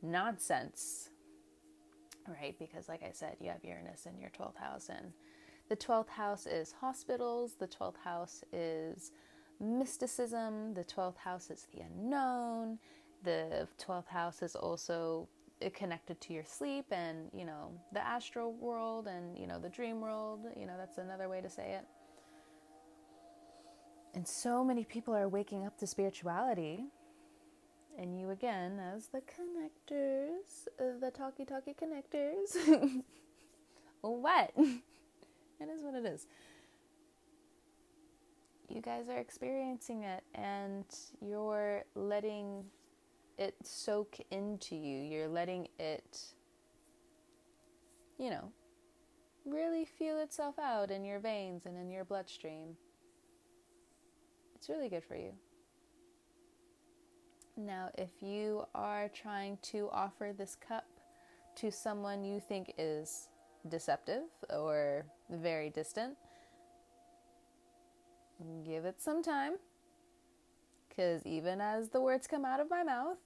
nonsense, 0.02 1.10
right? 2.26 2.58
Because, 2.58 2.88
like 2.88 3.04
I 3.04 3.12
said, 3.12 3.36
you 3.40 3.50
have 3.50 3.62
Uranus 3.62 4.06
in 4.06 4.18
your 4.18 4.30
12th 4.30 4.56
house, 4.56 4.88
and 4.88 5.12
the 5.68 5.76
12th 5.76 6.08
house 6.08 6.46
is 6.46 6.72
hospitals, 6.72 7.54
the 7.58 7.68
12th 7.68 7.98
house 8.02 8.42
is 8.52 9.12
mysticism, 9.60 10.74
the 10.74 10.84
12th 10.84 11.18
house 11.18 11.50
is 11.50 11.68
the 11.72 11.82
unknown, 11.82 12.78
the 13.22 13.68
12th 13.78 14.08
house 14.08 14.42
is 14.42 14.56
also 14.56 15.28
connected 15.74 16.20
to 16.20 16.34
your 16.34 16.44
sleep 16.44 16.84
and 16.90 17.30
you 17.32 17.44
know 17.44 17.72
the 17.92 18.06
astral 18.06 18.52
world 18.52 19.06
and 19.06 19.38
you 19.38 19.46
know 19.46 19.58
the 19.58 19.70
dream 19.70 20.02
world 20.02 20.40
you 20.54 20.66
know 20.66 20.74
that's 20.76 20.98
another 20.98 21.30
way 21.30 21.40
to 21.40 21.48
say 21.48 21.72
it 21.72 21.86
and 24.16 24.26
so 24.26 24.64
many 24.64 24.84
people 24.84 25.14
are 25.14 25.28
waking 25.28 25.64
up 25.64 25.78
to 25.78 25.86
spirituality 25.86 26.86
and 27.96 28.18
you 28.18 28.30
again 28.30 28.80
as 28.94 29.06
the 29.08 29.20
connectors 29.20 30.66
the 31.00 31.10
talkie 31.12 31.44
talkie 31.44 31.74
connectors 31.80 32.56
what 34.00 34.50
it 34.56 35.68
is 35.72 35.82
what 35.84 35.94
it 35.94 36.04
is 36.04 36.26
you 38.68 38.80
guys 38.80 39.08
are 39.08 39.18
experiencing 39.18 40.02
it 40.02 40.24
and 40.34 40.84
you're 41.20 41.84
letting 41.94 42.64
it 43.38 43.54
soak 43.62 44.16
into 44.30 44.74
you. 44.74 45.02
You're 45.02 45.28
letting 45.28 45.68
it, 45.78 46.20
you 48.18 48.30
know, 48.30 48.50
really 49.44 49.84
feel 49.84 50.18
itself 50.20 50.58
out 50.58 50.90
in 50.90 51.04
your 51.04 51.20
veins 51.20 51.66
and 51.66 51.76
in 51.76 51.90
your 51.90 52.04
bloodstream. 52.04 52.76
It's 54.66 54.76
really 54.76 54.88
good 54.88 55.04
for 55.04 55.14
you. 55.14 55.30
Now, 57.56 57.90
if 57.96 58.10
you 58.20 58.64
are 58.74 59.08
trying 59.08 59.58
to 59.70 59.88
offer 59.92 60.34
this 60.36 60.56
cup 60.56 60.88
to 61.54 61.70
someone 61.70 62.24
you 62.24 62.40
think 62.40 62.74
is 62.76 63.28
deceptive 63.68 64.24
or 64.50 65.06
very 65.30 65.70
distant, 65.70 66.16
give 68.64 68.84
it 68.84 69.00
some 69.00 69.22
time. 69.22 69.52
Because 70.88 71.24
even 71.24 71.60
as 71.60 71.90
the 71.90 72.00
words 72.00 72.26
come 72.26 72.44
out 72.44 72.58
of 72.58 72.68
my 72.68 72.82
mouth, 72.82 73.18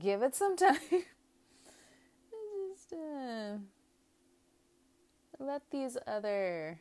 give 0.00 0.22
it 0.22 0.34
some 0.34 0.56
time. 0.56 0.74
just 2.72 2.92
uh, 2.92 3.58
let 5.44 5.62
these 5.70 5.96
other, 6.06 6.78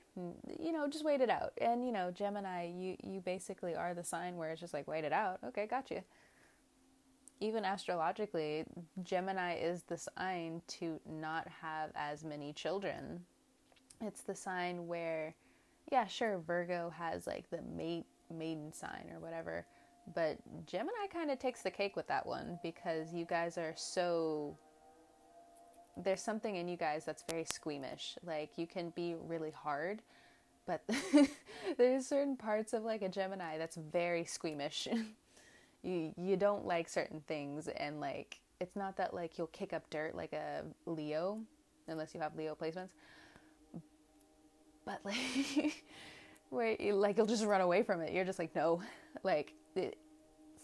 you 0.60 0.72
know, 0.72 0.88
just 0.88 1.06
wait 1.06 1.22
it 1.22 1.30
out. 1.30 1.54
And 1.60 1.86
you 1.86 1.92
know, 1.92 2.12
Gemini, 2.12 2.68
you 2.68 2.98
you 3.04 3.22
basically 3.22 3.76
are 3.76 3.94
the 3.94 4.04
sign 4.04 4.38
where 4.38 4.52
it's 4.52 4.62
just 4.62 4.74
like 4.74 4.88
wait 4.88 5.04
it 5.04 5.14
out. 5.14 5.40
Okay, 5.46 5.68
got 5.68 5.92
you. 5.92 6.02
Even 7.40 7.66
astrologically, 7.66 8.66
Gemini 9.04 9.56
is 9.56 9.84
the 9.84 9.98
sign 9.98 10.62
to 10.68 11.00
not 11.06 11.48
have 11.62 11.92
as 11.96 12.24
many 12.24 12.54
children. 12.54 13.22
It's 14.02 14.22
the 14.22 14.36
sign 14.36 14.88
where, 14.88 15.36
yeah, 15.92 16.08
sure, 16.08 16.40
Virgo 16.40 16.90
has 16.98 17.28
like 17.28 17.50
the 17.50 17.62
mate 17.62 18.06
maiden 18.30 18.72
sign 18.72 19.10
or 19.14 19.20
whatever 19.20 19.66
but 20.14 20.38
Gemini 20.66 21.08
kind 21.12 21.32
of 21.32 21.40
takes 21.40 21.62
the 21.62 21.72
cake 21.72 21.96
with 21.96 22.08
that 22.08 22.26
one 22.26 22.60
because 22.62 23.14
you 23.14 23.26
guys 23.26 23.58
are 23.58 23.74
so. 23.76 24.58
There's 25.96 26.22
something 26.22 26.56
in 26.56 26.68
you 26.68 26.78
guys 26.78 27.06
that's 27.06 27.24
very 27.30 27.46
squeamish. 27.46 28.18
Like, 28.26 28.58
you 28.58 28.66
can 28.66 28.92
be 28.96 29.16
really 29.28 29.52
hard, 29.52 30.02
but 30.66 30.82
there's 31.78 32.08
certain 32.08 32.36
parts 32.36 32.74
of 32.74 32.84
like 32.84 33.02
a 33.02 33.10
Gemini 33.10 33.58
that's 33.58 33.76
very 33.76 34.26
squeamish. 34.26 34.88
you 35.84 36.14
you 36.18 36.38
don't 36.38 36.66
like 36.66 36.88
certain 36.88 37.22
things 37.28 37.68
and 37.68 38.00
like 38.00 38.40
it's 38.62 38.76
not 38.76 38.96
that 38.96 39.14
like 39.14 39.38
you'll 39.38 39.48
kick 39.48 39.74
up 39.74 39.90
dirt 39.90 40.16
like 40.16 40.32
a 40.32 40.64
Leo 40.86 41.40
unless 41.88 42.14
you 42.14 42.22
have 42.22 42.36
Leo 42.36 42.56
placements. 42.56 42.92
But 44.86 45.00
like 45.04 45.84
where 46.50 46.76
you, 46.80 46.96
like 46.96 47.18
you'll 47.18 47.26
just 47.26 47.46
run 47.46 47.62
away 47.62 47.84
from 47.84 48.02
it. 48.02 48.14
You're 48.14 48.26
just 48.26 48.40
like 48.40 48.56
no. 48.56 48.82
Like 49.24 49.54
it's 49.76 49.96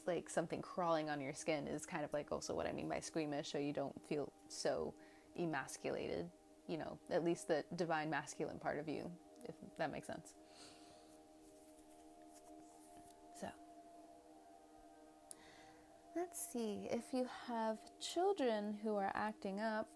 like 0.07 0.29
something 0.29 0.61
crawling 0.61 1.09
on 1.09 1.19
your 1.19 1.33
skin 1.33 1.67
is 1.67 1.85
kind 1.85 2.05
of 2.05 2.13
like 2.13 2.31
also 2.31 2.55
what 2.55 2.65
I 2.65 2.71
mean 2.71 2.87
by 2.87 2.99
squeamish, 2.99 3.51
so 3.51 3.57
you 3.57 3.73
don't 3.73 3.95
feel 4.07 4.31
so 4.47 4.93
emasculated. 5.37 6.29
You 6.67 6.77
know, 6.77 6.99
at 7.09 7.23
least 7.23 7.47
the 7.47 7.63
divine 7.75 8.09
masculine 8.09 8.59
part 8.59 8.79
of 8.79 8.87
you, 8.87 9.09
if 9.45 9.55
that 9.77 9.91
makes 9.91 10.07
sense. 10.07 10.33
So, 13.39 13.47
let's 16.15 16.47
see. 16.51 16.87
If 16.91 17.05
you 17.11 17.27
have 17.47 17.77
children 17.99 18.77
who 18.83 18.95
are 18.95 19.11
acting 19.15 19.59
up, 19.59 19.89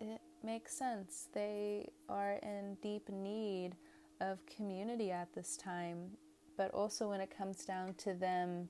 it 0.00 0.20
makes 0.44 0.76
sense. 0.76 1.28
They 1.34 1.88
are 2.08 2.34
in 2.42 2.76
deep 2.80 3.08
need 3.08 3.72
of 4.20 4.38
community 4.46 5.10
at 5.10 5.32
this 5.34 5.56
time 5.56 6.10
but 6.58 6.74
also 6.74 7.08
when 7.08 7.20
it 7.22 7.34
comes 7.34 7.64
down 7.64 7.94
to 7.94 8.12
them 8.12 8.68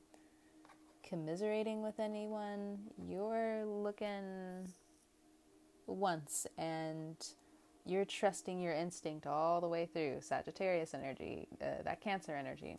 commiserating 1.02 1.82
with 1.82 1.98
anyone, 1.98 2.78
you're 3.02 3.64
looking 3.64 4.68
once 5.88 6.46
and 6.56 7.16
you're 7.84 8.04
trusting 8.04 8.60
your 8.60 8.74
instinct 8.74 9.26
all 9.26 9.60
the 9.60 9.68
way 9.68 9.86
through 9.86 10.18
Sagittarius 10.20 10.94
energy, 10.94 11.48
uh, 11.62 11.82
that 11.84 12.00
Cancer 12.00 12.36
energy. 12.36 12.78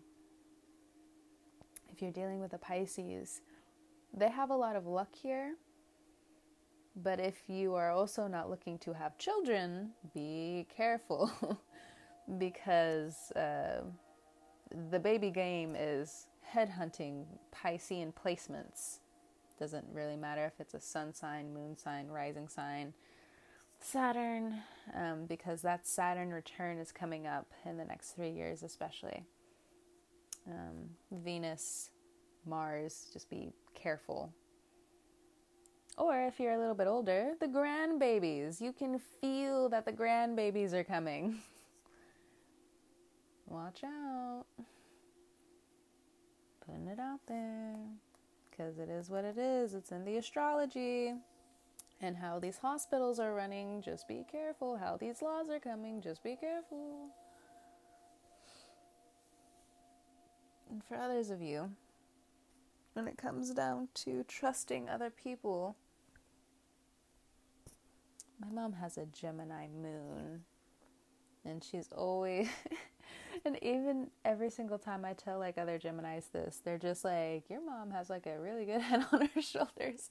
If 1.92 2.02
you're 2.02 2.12
dealing 2.12 2.40
with 2.40 2.54
a 2.54 2.58
Pisces, 2.58 3.42
they 4.14 4.30
have 4.30 4.52
a 4.52 4.56
lot 4.56 4.76
of 4.76 4.86
luck 4.86 5.14
here. 5.16 5.56
But 6.96 7.20
if 7.20 7.44
you 7.48 7.76
are 7.76 7.92
also 7.92 8.28
not 8.28 8.50
looking 8.50 8.78
to 8.80 8.94
have 8.94 9.18
children, 9.18 9.92
be 10.14 10.68
careful 10.76 11.32
because. 12.38 13.32
Uh, 13.32 13.82
the 14.90 15.00
baby 15.00 15.32
game 15.32 15.76
is 15.78 16.28
headhunting 16.54 17.26
Piscean 17.52 18.14
placements. 18.14 19.00
Doesn't 19.60 19.86
really 19.92 20.16
matter 20.16 20.46
if 20.46 20.60
it's 20.60 20.74
a 20.74 20.80
sun 20.80 21.14
sign, 21.14 21.54
moon 21.54 21.76
sign, 21.78 22.08
rising 22.08 22.48
sign, 22.48 22.94
Saturn, 23.80 24.56
um, 24.96 25.26
because 25.28 25.62
that 25.64 25.86
Saturn 25.86 26.32
return 26.32 26.78
is 26.78 26.92
coming 26.92 27.28
up 27.28 27.48
in 27.66 27.78
the 27.78 27.86
next 27.86 28.12
three 28.12 28.32
years, 28.32 28.64
especially. 28.64 29.24
Um, 30.48 30.90
Venus, 31.12 31.90
Mars, 32.46 33.10
just 33.12 33.30
be 33.30 33.52
careful. 33.74 34.34
Or 35.98 36.26
if 36.26 36.40
you're 36.40 36.54
a 36.54 36.58
little 36.58 36.76
bit 36.76 36.88
older, 36.88 37.34
the 37.40 37.48
grandbabies. 37.48 38.62
You 38.62 38.72
can 38.72 39.00
feel 39.20 39.68
that 39.70 39.86
the 39.86 39.92
grandbabies 39.92 40.72
are 40.72 40.84
coming. 40.84 41.40
Watch 43.48 43.84
out. 43.84 44.46
Putting 46.66 46.88
it 46.88 47.00
out 47.00 47.20
there. 47.28 47.76
Because 48.60 48.78
it 48.78 48.90
is 48.90 49.10
what 49.10 49.24
it 49.24 49.38
is. 49.38 49.74
It's 49.74 49.94
in 49.94 50.04
the 50.04 50.18
astrology. 50.18 51.14
And 52.02 52.18
how 52.18 52.40
these 52.40 52.58
hospitals 52.58 53.18
are 53.18 53.34
running, 53.34 53.82
just 53.82 54.06
be 54.06 54.26
careful. 54.30 54.76
How 54.76 54.98
these 54.98 55.22
laws 55.22 55.50
are 55.50 55.60
coming, 55.60 56.02
just 56.02 56.22
be 56.24 56.36
careful. 56.36 57.08
And 60.70 60.84
for 60.84 60.96
others 60.96 61.30
of 61.30 61.42
you, 61.42 61.72
when 62.94 63.08
it 63.08 63.18
comes 63.18 63.52
down 63.52 63.88
to 63.96 64.26
trusting 64.28 64.90
other 64.90 65.10
people, 65.10 65.78
my 68.42 68.50
mom 68.52 68.74
has 68.74 68.98
a 68.98 69.06
Gemini 69.06 69.68
moon. 69.68 70.42
And 71.46 71.64
she's 71.64 71.88
always 71.96 72.50
and 73.46 73.62
even 73.64 74.10
every 74.26 74.50
single 74.50 74.78
time 74.78 75.06
I 75.06 75.14
tell 75.14 75.40
like 75.40 75.58
other 75.58 75.80
Geminis 75.80 76.32
this, 76.32 76.62
they're 76.64 76.78
just 76.78 77.04
like, 77.04 77.50
Your 77.50 77.64
mom 77.64 77.92
has 77.92 78.10
like 78.10 78.26
a 78.26 78.40
really 78.40 78.66
good 78.66 78.82
head 78.90 79.06
on 79.12 79.30
her 79.34 79.42
shoulders. 79.42 80.10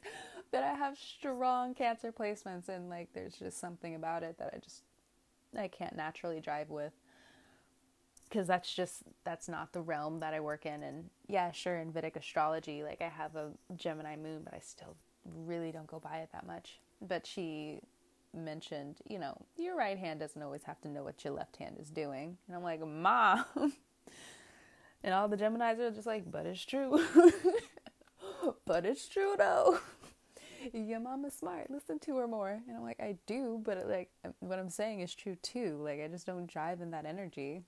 But 0.51 0.63
I 0.63 0.75
have 0.75 0.97
strong 0.99 1.75
cancer 1.75 2.13
placements 2.13 2.69
and 2.69 2.89
like 2.89 3.09
there's 3.13 3.35
just 3.35 3.59
something 3.59 3.95
about 3.95 4.23
it 4.23 4.39
that 4.39 4.53
I 4.55 4.59
just 4.59 4.83
I 5.59 5.69
can't 5.69 5.97
naturally 5.97 6.41
drive 6.41 6.71
with. 6.71 6.93
Cause 8.31 8.47
that's 8.47 8.75
just 8.75 9.05
that's 9.25 9.49
not 9.49 9.73
the 9.73 9.81
realm 9.81 10.21
that 10.21 10.35
I 10.35 10.41
work 10.41 10.67
in 10.67 10.83
and 10.83 11.09
yeah, 11.29 11.51
sure 11.51 11.79
in 11.79 11.91
Vedic 11.91 12.17
astrology, 12.17 12.83
like 12.83 13.01
I 13.01 13.09
have 13.09 13.37
a 13.37 13.53
Gemini 13.75 14.17
moon, 14.17 14.43
but 14.45 14.53
I 14.53 14.59
still 14.59 14.97
really 15.25 15.73
don't 15.73 15.87
go 15.87 15.99
by 15.99 16.19
it 16.19 16.31
that 16.33 16.47
much. 16.47 16.81
But 17.01 17.27
she 17.27 17.81
mentioned, 18.45 18.99
you 19.09 19.19
know, 19.19 19.37
your 19.57 19.77
right 19.77 19.99
hand 19.99 20.21
doesn't 20.21 20.43
always 20.43 20.65
have 20.65 20.81
to 20.83 20.89
know 20.89 21.03
what 21.03 21.25
your 21.25 21.33
left 21.35 21.57
hand 21.57 21.77
is 21.81 21.91
doing. 21.91 22.37
And 22.47 22.57
I'm 22.57 22.63
like, 22.63 22.87
Mom. 22.87 23.45
and 25.05 25.15
all 25.15 25.29
the 25.29 25.37
Geminis 25.37 25.79
are 25.79 25.91
just 25.91 26.07
like, 26.07 26.31
but 26.31 26.47
it's 26.47 26.65
true. 26.65 27.05
but 28.67 28.85
it's 28.85 29.09
true 29.09 29.35
though. 29.37 29.79
Your 30.73 31.01
mama's 31.01 31.35
smart. 31.35 31.71
Listen 31.71 31.99
to 32.01 32.17
her 32.17 32.27
more. 32.27 32.61
And 32.67 32.77
I'm 32.77 32.83
like, 32.83 33.01
I 33.01 33.17
do, 33.27 33.61
but 33.65 33.87
like 33.87 34.11
what 34.41 34.59
I'm 34.59 34.71
saying 34.71 35.01
is 35.01 35.15
true 35.15 35.37
too. 35.37 35.79
Like 35.83 36.01
I 36.01 36.09
just 36.09 36.27
don't 36.27 36.47
drive 36.47 36.81
in 36.81 36.91
that 36.91 37.07
energy. 37.07 37.63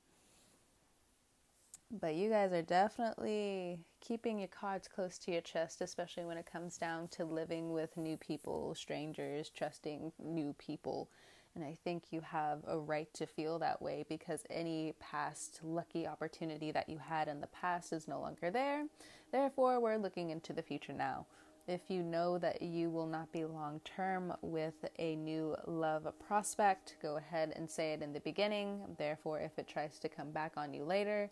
But 1.92 2.14
you 2.14 2.30
guys 2.30 2.52
are 2.52 2.62
definitely 2.62 3.80
keeping 4.00 4.38
your 4.38 4.48
cards 4.48 4.86
close 4.86 5.18
to 5.18 5.32
your 5.32 5.40
chest, 5.40 5.80
especially 5.80 6.24
when 6.24 6.38
it 6.38 6.50
comes 6.50 6.78
down 6.78 7.08
to 7.08 7.24
living 7.24 7.72
with 7.72 7.96
new 7.96 8.16
people, 8.16 8.76
strangers, 8.76 9.50
trusting 9.50 10.12
new 10.22 10.54
people. 10.56 11.10
And 11.56 11.64
I 11.64 11.76
think 11.82 12.04
you 12.12 12.20
have 12.20 12.60
a 12.68 12.78
right 12.78 13.12
to 13.14 13.26
feel 13.26 13.58
that 13.58 13.82
way 13.82 14.04
because 14.08 14.44
any 14.50 14.94
past 15.00 15.58
lucky 15.64 16.06
opportunity 16.06 16.70
that 16.70 16.88
you 16.88 16.98
had 16.98 17.26
in 17.26 17.40
the 17.40 17.48
past 17.48 17.92
is 17.92 18.06
no 18.06 18.20
longer 18.20 18.52
there. 18.52 18.84
Therefore, 19.32 19.80
we're 19.80 19.96
looking 19.96 20.30
into 20.30 20.52
the 20.52 20.62
future 20.62 20.92
now. 20.92 21.26
If 21.66 21.82
you 21.88 22.04
know 22.04 22.38
that 22.38 22.62
you 22.62 22.88
will 22.88 23.06
not 23.06 23.32
be 23.32 23.44
long 23.44 23.80
term 23.84 24.32
with 24.42 24.74
a 25.00 25.16
new 25.16 25.56
love 25.66 26.06
prospect, 26.24 26.96
go 27.02 27.16
ahead 27.16 27.52
and 27.56 27.68
say 27.68 27.92
it 27.92 28.02
in 28.02 28.12
the 28.12 28.20
beginning. 28.20 28.80
Therefore, 28.96 29.40
if 29.40 29.58
it 29.58 29.66
tries 29.66 29.98
to 29.98 30.08
come 30.08 30.30
back 30.30 30.52
on 30.56 30.72
you 30.72 30.84
later, 30.84 31.30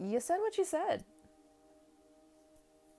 you 0.00 0.20
said 0.20 0.38
what 0.38 0.56
you 0.58 0.64
said. 0.64 1.04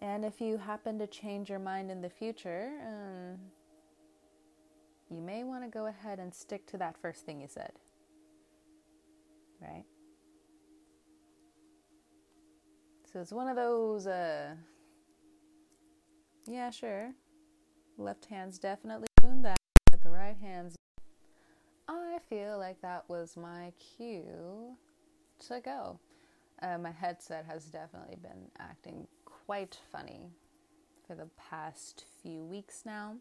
And 0.01 0.23
if 0.23 0.39
you 0.39 0.57
happen 0.57 0.97
to 0.99 1.07
change 1.07 1.49
your 1.49 1.59
mind 1.59 1.91
in 1.91 2.01
the 2.01 2.09
future, 2.09 2.71
um, 2.85 3.37
you 5.09 5.21
may 5.21 5.43
want 5.43 5.63
to 5.63 5.69
go 5.69 5.87
ahead 5.87 6.19
and 6.19 6.33
stick 6.33 6.65
to 6.67 6.77
that 6.77 6.95
first 6.97 7.25
thing 7.25 7.41
you 7.41 7.47
said. 7.47 7.71
Right? 9.61 9.83
So 13.11 13.19
it's 13.19 13.33
one 13.33 13.47
of 13.47 13.55
those, 13.55 14.07
uh, 14.07 14.53
yeah, 16.47 16.69
sure. 16.69 17.11
Left 17.97 18.25
hand's 18.25 18.59
definitely 18.59 19.07
doing 19.21 19.41
that, 19.41 19.57
but 19.91 20.01
the 20.01 20.09
right 20.09 20.37
hand's. 20.39 20.75
I 21.89 22.19
feel 22.29 22.57
like 22.57 22.79
that 22.81 23.09
was 23.09 23.35
my 23.35 23.73
cue 23.97 24.77
to 25.47 25.59
go. 25.59 25.99
Uh, 26.61 26.77
my 26.77 26.91
headset 26.91 27.45
has 27.45 27.65
definitely 27.65 28.17
been 28.21 28.49
acting 28.59 29.07
quite 29.25 29.77
funny 29.91 30.31
for 31.07 31.15
the 31.15 31.29
past 31.37 32.05
few 32.21 32.43
weeks 32.43 32.83
now. 32.85 33.15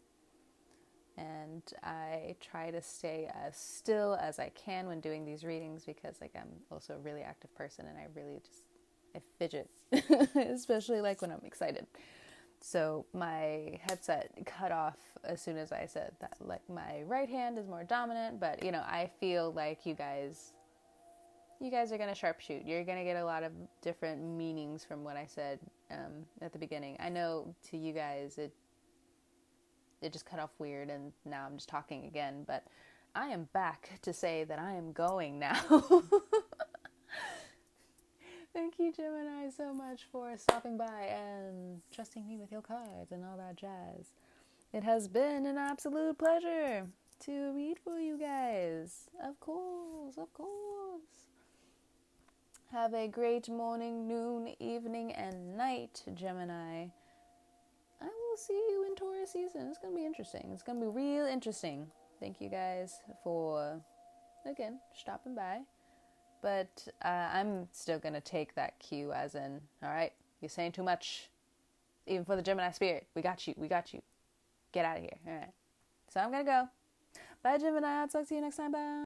And 1.17 1.63
I 1.83 2.35
try 2.39 2.71
to 2.71 2.81
stay 2.81 3.29
as 3.33 3.57
still 3.57 4.15
as 4.21 4.39
I 4.39 4.49
can 4.49 4.87
when 4.87 5.01
doing 5.01 5.25
these 5.25 5.43
readings 5.43 5.83
because, 5.85 6.15
like, 6.21 6.31
I'm 6.35 6.49
also 6.71 6.95
a 6.95 6.99
really 6.99 7.21
active 7.21 7.53
person 7.55 7.85
and 7.87 7.97
I 7.97 8.07
really 8.15 8.39
just 8.39 8.63
I 9.15 9.21
fidget, 9.37 9.69
especially 10.35 11.01
like 11.01 11.21
when 11.21 11.31
I'm 11.31 11.41
excited. 11.43 11.87
So 12.61 13.05
my 13.13 13.79
headset 13.87 14.31
cut 14.45 14.71
off 14.71 14.97
as 15.23 15.41
soon 15.41 15.57
as 15.57 15.71
I 15.71 15.85
said 15.85 16.11
that. 16.19 16.35
Like 16.39 16.67
my 16.69 17.01
right 17.03 17.29
hand 17.29 17.57
is 17.57 17.67
more 17.67 17.83
dominant, 17.83 18.39
but 18.39 18.63
you 18.63 18.71
know 18.71 18.83
I 18.85 19.09
feel 19.19 19.51
like 19.53 19.85
you 19.85 19.93
guys 19.93 20.53
you 21.59 21.69
guys 21.69 21.91
are 21.91 21.97
going 21.97 22.13
to 22.13 22.19
sharpshoot. 22.19 22.65
You're 22.65 22.83
going 22.83 22.97
to 22.97 23.03
get 23.03 23.17
a 23.17 23.25
lot 23.25 23.43
of 23.43 23.51
different 23.81 24.21
meanings 24.23 24.85
from 24.85 25.03
what 25.03 25.17
I 25.17 25.25
said 25.25 25.59
um, 25.91 26.25
at 26.41 26.53
the 26.53 26.59
beginning. 26.59 26.95
I 26.99 27.09
know 27.09 27.53
to 27.69 27.77
you 27.77 27.93
guys 27.93 28.37
it 28.37 28.53
it 30.01 30.13
just 30.13 30.25
cut 30.25 30.39
off 30.39 30.51
weird, 30.59 30.89
and 30.89 31.11
now 31.25 31.45
I'm 31.45 31.55
just 31.55 31.67
talking 31.67 32.05
again. 32.05 32.45
But 32.47 32.63
I 33.15 33.27
am 33.27 33.49
back 33.53 33.89
to 34.03 34.13
say 34.13 34.45
that 34.45 34.57
I 34.59 34.73
am 34.73 34.93
going 34.93 35.39
now. 35.39 35.59
Thank 38.53 38.79
you, 38.79 38.93
Gemini, 38.93 39.49
so 39.49 39.73
much 39.73 40.05
for 40.11 40.35
stopping 40.37 40.77
by 40.77 41.09
and 41.11 41.81
trusting 41.93 42.25
me 42.27 42.37
with 42.37 42.51
your 42.51 42.61
cards 42.61 43.11
and 43.11 43.23
all 43.23 43.37
that 43.37 43.57
jazz. 43.57 44.13
It 44.73 44.83
has 44.83 45.07
been 45.07 45.45
an 45.45 45.57
absolute 45.57 46.17
pleasure 46.17 46.87
to 47.25 47.51
read 47.53 47.77
for 47.83 47.99
you 47.99 48.17
guys. 48.17 49.09
Of 49.23 49.39
course, 49.39 50.17
of 50.17 50.33
course. 50.33 51.28
Have 52.71 52.93
a 52.93 53.07
great 53.07 53.49
morning, 53.49 54.07
noon, 54.07 54.53
evening, 54.59 55.11
and 55.13 55.57
night, 55.57 56.03
Gemini. 56.13 56.85
I 57.99 58.05
will 58.05 58.37
see 58.37 58.53
you 58.53 58.85
in 58.85 58.95
Taurus 58.95 59.31
season. 59.31 59.67
It's 59.69 59.79
going 59.79 59.95
to 59.95 59.99
be 59.99 60.05
interesting. 60.05 60.51
It's 60.53 60.61
going 60.61 60.79
to 60.79 60.85
be 60.85 60.91
real 60.91 61.25
interesting. 61.25 61.87
Thank 62.19 62.39
you 62.39 62.47
guys 62.47 63.01
for, 63.23 63.81
again, 64.45 64.79
stopping 64.95 65.33
by. 65.33 65.61
But 66.43 66.87
uh, 67.03 67.29
I'm 67.33 67.67
still 67.71 67.97
going 67.97 68.13
to 68.13 68.21
take 68.21 68.53
that 68.53 68.77
cue 68.77 69.13
as 69.13 69.33
in, 69.33 69.61
all 69.81 69.89
right, 69.89 70.13
you're 70.39 70.49
saying 70.49 70.73
too 70.73 70.83
much. 70.83 71.31
Even 72.05 72.23
for 72.23 72.35
the 72.35 72.43
Gemini 72.43 72.69
spirit. 72.69 73.07
We 73.15 73.23
got 73.23 73.47
you. 73.47 73.55
We 73.57 73.67
got 73.67 73.95
you. 73.95 74.03
Get 74.73 74.85
out 74.85 74.97
of 74.97 75.01
here. 75.01 75.17
All 75.27 75.33
right. 75.33 75.53
So 76.13 76.19
I'm 76.19 76.31
going 76.31 76.45
to 76.45 76.51
go. 76.51 76.69
Bye, 77.41 77.57
Gemini. 77.57 78.01
I'll 78.01 78.07
talk 78.07 78.27
to 78.27 78.35
you 78.35 78.41
next 78.41 78.57
time. 78.57 78.73
Bye. 78.73 78.97